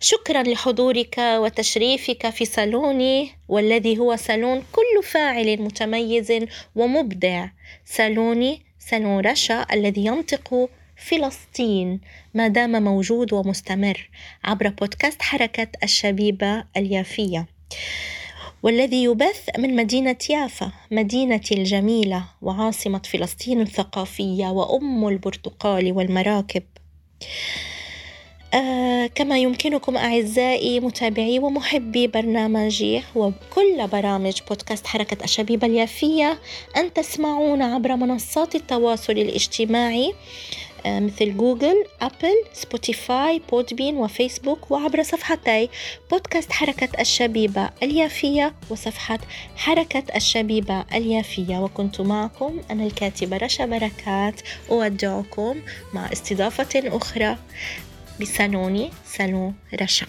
شكرا 0.00 0.42
لحضورك 0.42 1.18
وتشريفك 1.18 2.30
في 2.30 2.44
صالوني 2.44 3.30
والذي 3.48 3.98
هو 3.98 4.16
صالون 4.16 4.62
كل 4.72 5.02
فاعل 5.02 5.62
متميز 5.62 6.32
ومبدع. 6.74 7.48
صالوني 7.84 8.62
صالون 8.78 9.20
رشا 9.20 9.66
الذي 9.72 10.04
ينطق 10.04 10.68
فلسطين 10.96 12.00
ما 12.34 12.48
دام 12.48 12.84
موجود 12.84 13.32
ومستمر 13.32 14.10
عبر 14.44 14.68
بودكاست 14.68 15.22
حركة 15.22 15.68
الشبيبة 15.82 16.64
اليافية. 16.76 17.46
والذي 18.62 19.04
يبث 19.04 19.48
من 19.58 19.76
مدينة 19.76 20.16
يافا 20.30 20.72
مدينتي 20.90 21.54
الجميلة 21.54 22.24
وعاصمة 22.42 23.02
فلسطين 23.04 23.60
الثقافية 23.60 24.46
وأم 24.46 25.08
البرتقال 25.08 25.92
والمراكب. 25.92 26.62
آه 28.54 29.06
كما 29.06 29.38
يمكنكم 29.38 29.96
أعزائي 29.96 30.80
متابعي 30.80 31.38
ومحبي 31.38 32.06
برنامجي 32.06 33.02
وكل 33.14 33.86
برامج 33.92 34.40
بودكاست 34.48 34.86
حركة 34.86 35.24
الشبيبة 35.24 35.66
اليافية 35.66 36.38
أن 36.76 36.92
تسمعوني 36.92 37.62
عبر 37.62 37.96
منصات 37.96 38.54
التواصل 38.54 39.12
الاجتماعي 39.12 40.14
مثل 40.86 41.36
Google، 41.36 41.84
Apple، 42.00 42.44
Spotify، 42.52 43.42
Podbean 43.52 43.96
وفيسبوك 43.96 44.70
وعبر 44.70 45.02
صفحتي. 45.02 45.68
بودكاست 46.10 46.52
حركة 46.52 47.00
الشبيبة 47.00 47.70
اليافية 47.82 48.54
وصفحة 48.70 49.18
حركة 49.56 50.02
الشبيبة 50.16 50.84
اليافية. 50.94 51.58
وكنت 51.58 52.00
معكم 52.00 52.60
أنا 52.70 52.84
الكاتبة 52.84 53.36
رشا 53.36 53.66
بركات 53.66 54.40
أودعكم 54.70 55.60
مع 55.92 56.12
استضافة 56.12 56.96
أخرى. 56.96 57.36
بصالوني 58.20 58.90
صالون 59.06 59.54
رشا. 59.82 60.06